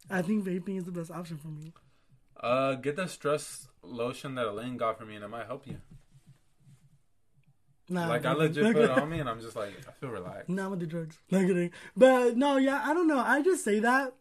I 0.10 0.22
think 0.22 0.46
vaping 0.46 0.78
is 0.78 0.84
the 0.84 0.92
best 0.92 1.10
option 1.10 1.38
for 1.38 1.48
me. 1.48 1.74
Uh, 2.40 2.76
get 2.76 2.96
that 2.98 3.10
stress 3.10 3.68
lotion 3.82 4.36
that 4.36 4.46
Elaine 4.48 4.78
got 4.78 5.00
for 5.00 5.06
me, 5.06 5.16
and 5.16 5.24
it 5.24 5.30
might 5.30 5.48
help 5.48 5.66
you. 5.66 5.78
Nah, 7.90 8.08
like 8.08 8.26
I 8.26 8.34
legit 8.34 8.74
put 8.74 8.84
it 8.84 8.90
on 8.90 9.10
me, 9.10 9.20
and 9.20 9.30
I'm 9.30 9.42
just 9.42 9.56
like, 9.56 9.74
I 9.88 9.92
feel 9.92 10.10
relaxed. 10.10 10.50
Nah, 10.50 10.64
I'm 10.64 10.70
gonna 10.70 10.80
do 10.82 10.86
drugs. 10.86 11.18
Not 11.30 11.42
kidding. 11.48 11.72
But 11.98 12.38
no, 12.38 12.58
yeah, 12.58 12.82
I 12.84 12.94
don't 12.94 13.08
know. 13.08 13.20
I 13.20 13.42
just 13.42 13.64
say 13.64 13.80
that 13.80 14.14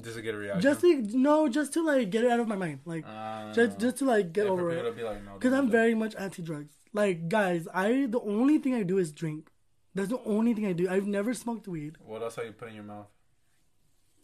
Just 0.00 0.16
to 0.16 0.22
get 0.22 0.34
a 0.34 0.38
reaction. 0.38 0.62
just 0.62 0.80
to 0.80 1.02
no, 1.18 1.48
just 1.48 1.72
to 1.74 1.84
like 1.84 2.08
get 2.10 2.24
it 2.24 2.30
out 2.30 2.40
of 2.40 2.48
my 2.48 2.56
mind, 2.56 2.80
like 2.86 3.04
uh, 3.06 3.52
just 3.52 3.78
just 3.78 3.98
to 3.98 4.04
like 4.06 4.32
get 4.32 4.46
yeah, 4.46 4.50
over 4.52 4.70
it. 4.70 4.82
to 4.82 4.92
be 4.92 5.02
like, 5.02 5.22
no, 5.24 5.34
Because 5.34 5.52
I'm 5.52 5.70
very 5.70 5.94
much 5.94 6.14
anti-drugs. 6.16 6.74
Like 6.94 7.28
guys, 7.28 7.68
I 7.74 8.06
the 8.08 8.20
only 8.20 8.58
thing 8.58 8.74
I 8.74 8.82
do 8.84 8.96
is 8.98 9.12
drink. 9.12 9.50
That's 9.94 10.08
the 10.08 10.20
only 10.24 10.52
thing 10.54 10.66
I 10.66 10.72
do. 10.72 10.88
I've 10.88 11.06
never 11.06 11.34
smoked 11.34 11.68
weed. 11.68 11.96
What 12.04 12.22
else 12.22 12.38
are 12.38 12.44
you 12.44 12.52
putting 12.52 12.72
in 12.74 12.76
your 12.76 12.84
mouth? 12.84 13.06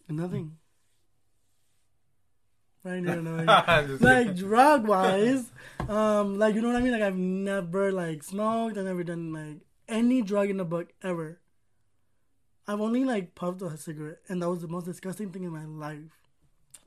Nothing. 0.09 0.57
Right 2.85 3.03
now, 3.03 3.21
no. 3.21 3.45
Like 4.01 4.35
drug 4.35 4.89
wise, 4.89 5.51
um, 5.89 6.39
like 6.39 6.55
you 6.57 6.61
know 6.63 6.69
what 6.69 6.77
I 6.77 6.81
mean. 6.81 6.93
Like 6.93 7.03
I've 7.03 7.17
never 7.17 7.93
like 7.93 8.23
smoked. 8.25 8.77
I've 8.77 8.85
never 8.85 9.05
done 9.05 9.33
like 9.33 9.61
any 9.89 10.21
drug 10.23 10.51
in 10.51 10.57
the 10.57 10.65
book 10.65 10.93
ever. 11.03 11.39
I've 12.67 12.81
only 12.81 13.05
like 13.05 13.35
puffed 13.35 13.63
a 13.63 13.77
cigarette, 13.77 14.19
and 14.29 14.43
that 14.43 14.51
was 14.51 14.63
the 14.63 14.69
most 14.69 14.85
disgusting 14.85 15.31
thing 15.31 15.45
in 15.45 15.51
my 15.51 15.65
life. 15.65 16.11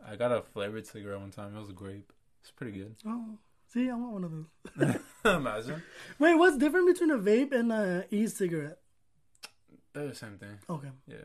I 0.05 0.15
got 0.15 0.31
a 0.31 0.41
flavored 0.41 0.85
cigarette 0.85 1.19
one 1.19 1.31
time. 1.31 1.55
It 1.55 1.59
was 1.59 1.69
a 1.69 1.73
grape. 1.73 2.11
It's 2.41 2.51
pretty 2.51 2.77
good. 2.77 2.95
Oh, 3.07 3.37
see, 3.73 3.89
I 3.89 3.95
want 3.95 4.11
one 4.13 4.23
of 4.23 4.31
those. 4.31 5.01
Imagine. 5.25 5.81
Wait, 6.19 6.35
what's 6.35 6.57
different 6.57 6.87
between 6.87 7.11
a 7.11 7.17
vape 7.17 7.51
and 7.53 7.71
a 7.71 8.05
e-cigarette? 8.11 8.77
They're 9.93 10.07
the 10.07 10.15
same 10.15 10.37
thing. 10.37 10.59
Okay, 10.69 10.89
Yeah. 11.07 11.15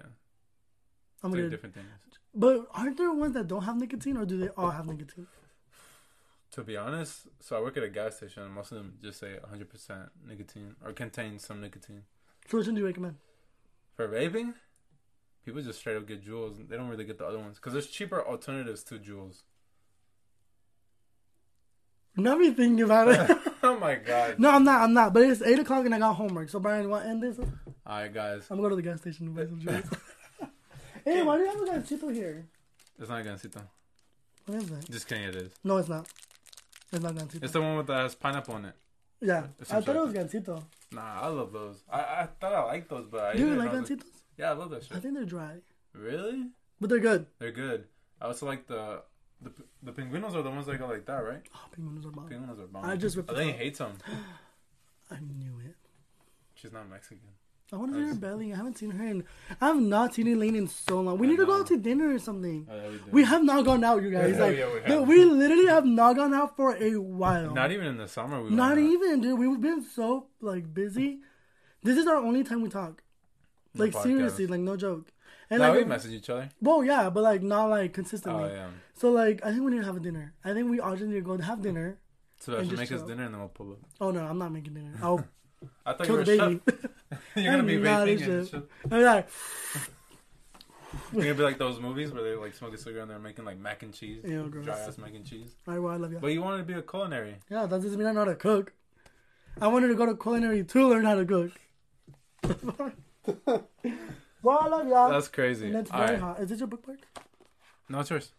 I'm 1.23 1.31
gonna. 1.31 1.49
different 1.49 1.75
things. 1.75 1.87
But 2.35 2.67
aren't 2.73 2.97
there 2.97 3.13
ones 3.13 3.35
that 3.35 3.49
don't 3.49 3.63
have 3.63 3.77
nicotine, 3.77 4.17
or 4.17 4.25
do 4.25 4.39
they 4.39 4.49
all 4.49 4.71
have 4.71 4.87
nicotine? 4.87 5.27
To 6.53 6.63
be 6.65 6.77
honest, 6.77 7.29
so 7.41 7.57
I 7.57 7.61
work 7.61 7.77
at 7.77 7.85
a 7.85 7.89
gas 7.89 8.17
station, 8.17 8.43
and 8.43 8.53
most 8.53 8.73
of 8.73 8.79
them 8.79 8.99
just 9.03 9.21
say 9.21 9.37
100% 9.53 10.09
nicotine 10.27 10.75
or 10.85 10.93
contain 10.93 11.39
some 11.39 11.61
nicotine. 11.61 12.03
So 12.49 12.59
which 12.59 12.67
one 12.67 12.75
do 12.75 12.81
you 12.81 12.87
recommend? 12.87 13.17
For 13.95 14.09
vaping, 14.09 14.55
people 15.45 15.63
just 15.63 15.79
straight 15.79 15.97
up 15.97 16.09
get 16.09 16.25
Juuls. 16.25 16.69
They 16.69 16.77
don't 16.77 16.89
really 16.89 17.05
get 17.05 17.19
the 17.19 17.27
other 17.27 17.39
ones 17.39 17.57
because 17.57 17.73
there's 17.73 17.87
cheaper 17.87 18.27
alternatives 18.27 18.83
to 18.85 18.99
Juuls. 18.99 19.43
Not 22.17 22.39
me 22.39 22.51
thinking 22.51 22.83
about 22.83 23.09
it. 23.09 23.39
oh 23.63 23.79
my 23.79 23.95
god! 23.95 24.39
no, 24.39 24.51
I'm 24.51 24.65
not. 24.65 24.83
I'm 24.83 24.93
not. 24.93 25.15
But 25.15 25.23
it's 25.23 25.43
eight 25.43 25.61
o'clock 25.61 25.85
and 25.87 25.95
I 25.95 26.01
got 26.01 26.15
homework. 26.15 26.49
So 26.49 26.59
Brayan, 26.59 26.83
you 26.83 26.89
want 26.89 27.05
to 27.05 27.11
end 27.11 27.23
this? 27.23 27.39
All 27.39 27.47
right, 27.47 27.49
guys. 27.53 27.77
I'm 27.87 27.87
All 27.87 27.97
right, 27.97 28.13
guys, 28.13 28.49
gonna 28.49 28.63
go 28.63 28.69
to 28.71 28.77
the 28.77 28.83
gas 28.83 29.01
station 29.01 29.27
and 29.27 29.37
buy 29.37 29.47
some 29.47 29.61
juice. 29.61 29.87
hey, 31.05 31.23
why 31.23 31.37
do 31.37 31.43
you 31.45 31.49
have 31.51 31.61
a 31.61 31.65
gansito 31.65 32.13
here? 32.15 32.47
it's 32.99 33.09
not 33.09 33.21
a 33.21 33.25
gansito. 33.25 33.63
What 34.47 34.63
is 34.63 34.71
it? 34.71 34.91
Just 34.91 35.07
kidding, 35.09 35.25
it 35.25 35.37
is. 35.37 35.53
No, 35.65 35.77
it's 35.79 35.89
not. 35.89 36.07
It's 36.93 37.03
not 37.03 37.15
gansito. 37.15 37.43
It's 37.43 37.53
the 37.53 37.61
one 37.61 37.77
with 37.77 37.87
that 37.87 38.03
has 38.03 38.15
pineapple 38.15 38.57
in 38.57 38.65
it. 38.67 38.75
yeah, 39.21 39.47
it's 39.61 39.73
I 39.73 39.81
thought 39.81 39.97
it 39.97 40.03
was 40.03 40.13
shit. 40.13 40.45
gansito. 40.45 40.63
Nah, 40.93 41.21
I 41.23 41.27
love 41.29 41.53
those. 41.53 41.77
I, 41.91 42.01
I 42.01 42.29
thought 42.41 42.53
I 42.53 42.65
liked 42.65 42.89
those, 42.91 43.07
but 43.11 43.21
I 43.25 43.33
Do 43.35 43.39
you 43.39 43.45
didn't 43.47 43.59
like 43.61 43.73
know 43.73 43.81
that- 43.83 43.99
gansitos? 44.01 44.07
Yeah, 44.37 44.51
I 44.51 44.55
love 44.55 44.71
that 44.71 44.83
I 44.91 44.95
shit. 44.95 45.03
think 45.03 45.15
they're 45.15 45.25
dry, 45.25 45.57
Really? 45.95 46.47
but 46.81 46.89
they're 46.91 46.99
good. 46.99 47.27
They're 47.39 47.53
good. 47.53 47.85
I 48.21 48.27
also 48.27 48.47
like 48.47 48.67
the 48.67 49.03
the 49.43 49.51
the 49.83 49.93
penguinos 49.93 50.35
are 50.35 50.43
the 50.43 50.51
ones 50.51 50.67
that 50.67 50.79
go 50.79 50.87
like 50.87 51.07
that, 51.07 51.19
right? 51.25 51.43
Oh, 51.55 51.61
penguins 51.75 52.05
are 52.07 52.11
bomb. 52.11 52.29
Penguinos 52.29 52.59
are 52.61 52.67
bomb. 52.67 52.85
I 52.85 52.97
just 52.97 53.17
ripped 53.17 53.31
I 53.31 53.35
it 53.35 53.39
out. 53.39 53.45
he 53.47 53.53
hates 53.53 53.79
them. 53.79 53.93
I 55.11 55.17
knew 55.21 55.59
it. 55.65 55.77
She's 56.55 56.73
not 56.73 56.89
Mexican. 56.91 57.21
I 57.73 57.77
want 57.77 57.93
to 57.93 57.99
see 58.01 58.09
her 58.09 58.15
belly. 58.15 58.53
I 58.53 58.57
haven't 58.57 58.79
seen 58.79 58.91
her 58.91 59.07
in. 59.07 59.25
I 59.61 59.67
have 59.69 59.77
not 59.81 60.15
seen 60.15 60.27
Elaine 60.29 60.57
in 60.57 60.67
so 60.69 61.01
long. 61.01 61.19
We 61.19 61.27
I 61.27 61.31
need 61.31 61.37
to 61.39 61.47
go 61.47 61.61
out 61.61 61.67
to 61.69 61.77
dinner 61.77 62.13
or 62.15 62.19
something. 62.19 62.67
Oh, 62.71 62.91
we. 63.07 63.23
We 63.23 63.25
have 63.25 63.45
not 63.45 63.65
gone 63.65 63.85
out, 63.85 64.03
you 64.03 64.11
guys. 64.11 64.35
Yeah, 64.37 64.45
Like, 64.45 64.57
yeah, 64.57 65.01
we 65.01 65.17
we 65.19 65.25
literally 65.25 65.67
have 65.67 65.85
not 65.85 66.17
gone 66.17 66.35
out 66.35 66.57
for 66.57 66.77
a 66.77 66.97
while. 66.97 67.55
Not 67.55 67.71
even 67.73 67.87
in 67.87 67.97
the 67.97 68.09
summer. 68.09 68.43
We 68.43 68.51
Not 68.51 68.79
even, 68.79 69.21
dude. 69.21 69.39
We've 69.39 69.61
been 69.61 69.83
so 69.83 70.27
like 70.41 70.73
busy. 70.75 71.21
This 71.83 71.97
is 71.97 72.07
our 72.07 72.17
only 72.17 72.45
time 72.45 72.63
we 72.63 72.69
talk. 72.69 73.03
Like 73.75 73.93
seriously, 73.93 74.47
like 74.47 74.61
no 74.61 74.77
joke. 74.77 75.13
And 75.49 75.61
No, 75.61 75.69
like, 75.69 75.79
we 75.79 75.85
message 75.85 76.13
each 76.13 76.31
other. 76.31 76.49
well, 76.61 76.85
yeah, 76.85 77.11
but 77.11 77.23
like 77.23 77.43
not 77.43 77.67
like 77.71 77.93
consistently. 77.93 78.45
Oh 78.45 78.53
yeah. 78.53 78.69
So 78.95 79.11
like, 79.11 79.45
I 79.45 79.51
think 79.51 79.63
we 79.65 79.71
need 79.73 79.81
to 79.81 79.87
have 79.87 79.97
a 79.97 80.01
dinner. 80.01 80.35
I 80.45 80.53
think 80.55 80.71
we 80.71 80.81
all 80.81 80.93
just 80.93 81.05
need 81.07 81.15
to 81.15 81.21
go 81.23 81.37
to 81.37 81.43
have 81.43 81.63
dinner. 81.63 81.99
So 82.39 82.55
I 82.57 82.61
And 82.61 82.69
should 82.71 82.79
make 82.79 82.93
us 82.93 83.03
dinner 83.03 83.25
and 83.25 83.35
then 83.35 83.41
we'll 83.41 83.49
pull 83.49 83.73
up. 83.73 83.79
Oh 84.01 84.11
no, 84.11 84.25
I'm 84.25 84.39
not 84.39 84.53
making 84.53 84.75
dinner. 84.75 84.93
I'll 85.03 85.25
I 85.87 85.93
thought 85.93 86.07
kill 86.07 86.25
you 86.27 86.39
were 86.39 86.45
a 86.45 86.49
baby. 86.49 86.61
You're 87.37 87.53
gonna 87.53 87.63
be 87.65 87.77
vaping 87.79 88.23
and 88.29 88.49
chef. 88.49 88.51
shit. 88.61 88.71
I'm 88.91 89.03
like, 89.03 89.29
You're 91.13 91.23
gonna 91.23 91.35
be 91.35 91.43
like 91.43 91.59
those 91.59 91.79
movies 91.81 92.11
where 92.13 92.23
they 92.23 92.35
like 92.35 92.55
smoke 92.55 92.75
a 92.75 92.79
cigarette 92.79 93.03
and 93.03 93.11
they're 93.11 93.19
making 93.19 93.45
like 93.45 93.59
mac 93.59 93.83
and 93.83 93.93
cheese, 93.95 94.23
gross. 94.25 94.65
dry 94.65 94.79
ass 94.79 94.99
mac 94.99 95.15
and 95.15 95.25
cheese. 95.25 95.55
all 95.69 95.75
right, 95.75 95.81
well, 95.83 95.93
I 95.93 95.97
love 95.97 96.13
you. 96.13 96.19
But 96.19 96.29
you 96.29 96.43
wanted 96.43 96.59
to 96.59 96.65
be 96.65 96.73
a 96.75 96.83
culinary. 96.83 97.37
Yeah, 97.51 97.67
that 97.67 97.83
doesn't 97.83 97.99
mean 97.99 98.07
I 98.09 98.13
know 98.13 98.21
how 98.21 98.25
to 98.27 98.35
cook. 98.37 98.73
I 99.61 99.67
wanted 99.69 99.89
to 99.89 99.95
go 99.95 100.07
to 100.07 100.17
culinary 100.17 100.65
to 100.65 100.89
learn 100.89 101.05
how 101.05 101.15
to 101.17 101.25
cook. 101.25 101.51
well, 104.43 104.59
I 104.63 104.69
love 104.69 104.89
y'all. 104.89 105.11
That's 105.11 105.29
crazy. 105.29 105.69
and 105.73 105.89
All 105.91 105.99
very 105.99 106.13
right. 106.13 106.21
hot. 106.21 106.41
Is 106.41 106.49
this 106.49 106.59
your 106.61 106.69
bookmark? 106.69 106.99
No, 107.89 108.01
it's 108.01 108.11
yours. 108.11 108.33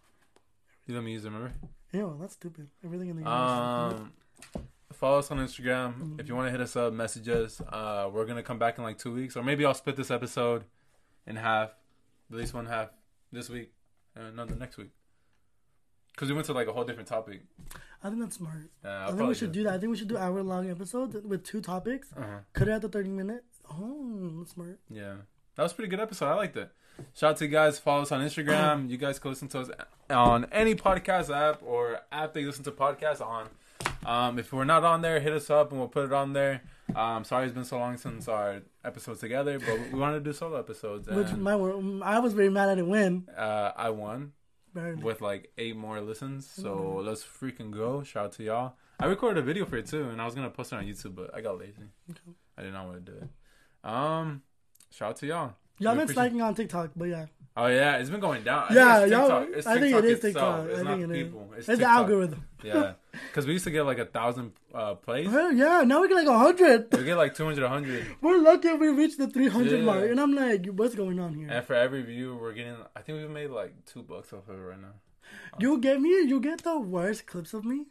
You 0.87 0.95
let 0.95 1.03
me 1.03 1.11
use 1.11 1.23
it, 1.25 1.27
remember? 1.29 1.53
Ew, 1.93 2.17
that's 2.19 2.33
stupid. 2.33 2.69
Everything 2.83 3.09
in 3.09 3.17
the 3.21 3.29
Um, 3.29 4.11
follow 4.93 5.19
us 5.19 5.31
on 5.31 5.37
Instagram. 5.37 6.19
If 6.19 6.27
you 6.27 6.35
want 6.35 6.47
to 6.47 6.51
hit 6.51 6.61
us 6.61 6.75
up, 6.75 6.93
message 6.93 7.27
us. 7.29 7.61
Uh, 7.61 8.09
we're 8.11 8.25
gonna 8.25 8.43
come 8.43 8.59
back 8.59 8.77
in 8.77 8.83
like 8.83 8.97
two 8.97 9.13
weeks, 9.13 9.35
or 9.35 9.43
maybe 9.43 9.65
I'll 9.65 9.73
split 9.73 9.95
this 9.95 10.11
episode 10.11 10.65
in 11.25 11.35
half, 11.35 11.71
at 12.31 12.37
least 12.37 12.53
one 12.53 12.65
half 12.65 12.89
this 13.31 13.49
week, 13.49 13.71
and 14.15 14.25
another 14.25 14.55
next 14.55 14.77
week. 14.77 14.91
Cause 16.17 16.27
we 16.27 16.35
went 16.35 16.45
to 16.47 16.53
like 16.53 16.67
a 16.67 16.73
whole 16.73 16.83
different 16.83 17.07
topic. 17.07 17.41
I 18.03 18.09
think 18.09 18.21
that's 18.21 18.35
smart. 18.35 18.69
Uh, 18.83 19.07
I 19.07 19.11
think 19.11 19.29
we 19.29 19.33
should 19.33 19.53
do 19.53 19.63
that. 19.63 19.73
I 19.73 19.77
think 19.77 19.91
we 19.91 19.97
should 19.97 20.09
do 20.09 20.17
hour 20.17 20.43
long 20.43 20.69
episodes 20.69 21.15
with 21.25 21.43
two 21.43 21.61
topics. 21.61 22.09
Uh-huh. 22.15 22.39
Cut 22.53 22.67
it 22.67 22.71
at 22.71 22.81
the 22.81 22.89
thirty 22.89 23.09
minute. 23.09 23.43
Oh, 23.71 24.33
that's 24.39 24.51
smart. 24.51 24.79
Yeah, 24.89 25.15
that 25.55 25.63
was 25.63 25.71
a 25.71 25.75
pretty 25.75 25.89
good 25.89 26.01
episode. 26.01 26.27
I 26.27 26.35
liked 26.35 26.57
it. 26.57 26.69
Shout 27.13 27.31
out 27.31 27.37
to 27.37 27.45
you 27.45 27.51
guys. 27.51 27.79
Follow 27.79 28.01
us 28.01 28.11
on 28.11 28.21
Instagram. 28.21 28.89
you 28.89 28.97
guys 28.97 29.19
can 29.19 29.31
listen 29.31 29.47
to 29.49 29.59
us 29.61 29.69
on 30.09 30.45
any 30.51 30.75
podcast 30.75 31.35
app 31.35 31.61
or 31.63 32.01
app 32.11 32.33
that 32.33 32.41
you 32.41 32.47
listen 32.47 32.63
to 32.65 32.71
podcasts 32.71 33.25
on. 33.25 33.47
Um, 34.05 34.39
if 34.39 34.51
we're 34.51 34.63
not 34.65 34.83
on 34.83 35.01
there, 35.01 35.19
hit 35.19 35.33
us 35.33 35.49
up 35.49 35.71
and 35.71 35.79
we'll 35.79 35.87
put 35.89 36.05
it 36.05 36.13
on 36.13 36.33
there. 36.33 36.61
Um, 36.95 37.23
sorry 37.23 37.45
it's 37.45 37.53
been 37.53 37.65
so 37.65 37.77
long 37.77 37.97
since 37.97 38.27
our 38.27 38.61
episodes 38.83 39.19
together, 39.19 39.59
but 39.59 39.79
we 39.93 39.99
wanted 39.99 40.23
to 40.23 40.29
do 40.31 40.33
solo 40.33 40.57
episodes. 40.59 41.07
Which 41.07 41.31
my 41.33 41.53
I 41.53 42.19
was 42.19 42.33
very 42.33 42.49
mad 42.49 42.69
I 42.69 42.75
didn't 42.75 42.89
win. 42.89 43.27
uh, 43.37 43.71
I 43.75 43.91
won 43.91 44.33
with 44.73 45.21
like 45.21 45.51
eight 45.57 45.75
more 45.75 46.01
listens, 46.01 46.49
so 46.49 46.75
Mm-hmm. 46.75 47.07
let's 47.07 47.23
freaking 47.23 47.71
go. 47.71 48.03
Shout 48.03 48.25
out 48.25 48.31
to 48.33 48.43
y'all. 48.43 48.73
I 48.99 49.05
recorded 49.05 49.39
a 49.39 49.43
video 49.43 49.65
for 49.65 49.77
it 49.77 49.85
too, 49.87 50.09
and 50.09 50.21
I 50.21 50.25
was 50.25 50.35
gonna 50.35 50.49
post 50.49 50.73
it 50.73 50.75
on 50.77 50.85
YouTube, 50.85 51.15
but 51.15 51.33
I 51.35 51.41
got 51.41 51.57
lazy. 51.59 51.83
Okay. 52.09 52.19
I 52.57 52.61
I 52.61 52.63
did 52.65 52.73
not 52.73 52.85
want 52.87 53.05
to 53.05 53.11
do 53.11 53.17
it. 53.17 53.89
Um, 53.89 54.41
shout 54.91 55.09
out 55.11 55.15
to 55.17 55.27
y'all. 55.27 55.53
Y'all 55.81 55.93
been 55.93 56.03
appreciate- 56.03 56.13
slacking 56.13 56.41
on 56.41 56.55
TikTok, 56.55 56.91
but 56.95 57.05
yeah. 57.05 57.25
Oh 57.57 57.67
yeah, 57.67 57.97
it's 57.97 58.09
been 58.09 58.21
going 58.21 58.43
down. 58.43 58.67
I 58.69 58.73
Yeah, 58.73 58.93
think 58.99 59.03
it's 59.03 59.11
y'all- 59.11 59.39
TikTok. 59.41 59.57
It's 59.57 59.67
I 59.67 59.79
think 59.79 59.95
it 59.95 60.05
is 60.05 60.23
itself. 60.23 60.23
TikTok. 60.23 60.69
It's 60.69 60.79
I 60.79 60.83
not 60.83 60.91
think 60.99 61.03
it 61.11 61.17
is. 61.17 61.23
people. 61.27 61.49
It's, 61.51 61.57
It's, 61.57 61.67
the 61.67 61.73
Tiktok. 61.75 61.97
algorithm. 61.97 62.45
Yeah, 62.63 62.93
because 63.27 63.45
we 63.47 63.51
used 63.53 63.65
to 63.65 63.71
get 63.71 63.83
like 63.85 63.97
a 63.97 64.05
thousand 64.05 64.53
uh, 64.73 64.95
plays. 64.95 65.27
Yeah, 65.31 65.83
now 65.85 66.01
we 66.01 66.07
get 66.07 66.15
like 66.15 66.27
a 66.27 66.37
hundred. 66.37 66.87
We 66.93 67.03
get 67.03 67.17
like 67.17 67.33
200, 67.35 67.61
100. 67.61 68.05
We're 68.21 68.37
lucky 68.37 68.69
if 68.69 68.79
we 68.79 68.87
reach 68.89 69.17
the 69.17 69.27
300 69.27 69.79
Yeah. 69.79 69.83
mark. 69.85 70.09
And 70.09 70.19
I'm 70.21 70.33
like, 70.33 70.67
what's 70.67 70.95
going 70.95 71.19
on 71.19 71.33
here? 71.33 71.49
And 71.49 71.65
for 71.65 71.73
every 71.73 72.03
view, 72.03 72.37
we're 72.39 72.53
getting. 72.53 72.77
I 72.95 73.01
think 73.01 73.19
we've 73.19 73.29
made 73.29 73.49
like 73.49 73.73
two 73.85 74.03
bucks 74.03 74.31
off 74.31 74.47
of 74.47 74.55
it 74.57 74.61
right 74.61 74.79
now. 74.79 74.93
You 75.59 75.77
get 75.79 75.99
me, 75.99 76.09
you 76.09 76.39
get 76.39 76.63
the 76.63 76.79
worst 76.79 77.25
clips 77.25 77.53
of 77.53 77.65
me. 77.65 77.87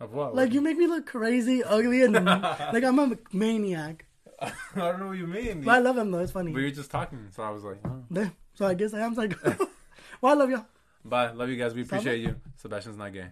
Of 0.00 0.14
what? 0.14 0.34
Like, 0.34 0.52
you 0.54 0.60
make 0.60 0.76
me 0.78 0.86
look 0.86 1.06
crazy, 1.06 1.62
ugly, 1.64 2.02
and 2.02 2.12
like 2.72 2.84
I'm 2.84 2.98
a 3.00 3.18
maniac. 3.32 4.04
I 4.40 4.52
don't 4.74 5.00
know 5.00 5.08
what 5.08 5.18
you 5.18 5.26
mean. 5.26 5.62
But 5.62 5.74
I 5.74 5.78
love 5.78 5.98
him 5.98 6.10
though, 6.10 6.20
it's 6.20 6.32
funny. 6.32 6.52
we 6.52 6.62
were 6.62 6.70
just 6.70 6.90
talking, 6.90 7.28
so 7.34 7.42
I 7.42 7.50
was 7.50 7.64
like, 7.64 7.78
oh. 7.84 8.30
So 8.54 8.66
I 8.66 8.74
guess 8.74 8.94
I 8.94 9.00
am 9.00 9.14
psycho. 9.14 9.56
well, 10.20 10.32
I 10.32 10.36
love 10.36 10.50
y'all. 10.50 10.66
bye. 11.04 11.30
Love 11.30 11.48
you 11.48 11.56
guys. 11.56 11.74
We 11.74 11.82
appreciate 11.82 12.20
you. 12.20 12.36
Sebastian's 12.56 12.96
not 12.96 13.12
gay. 13.12 13.26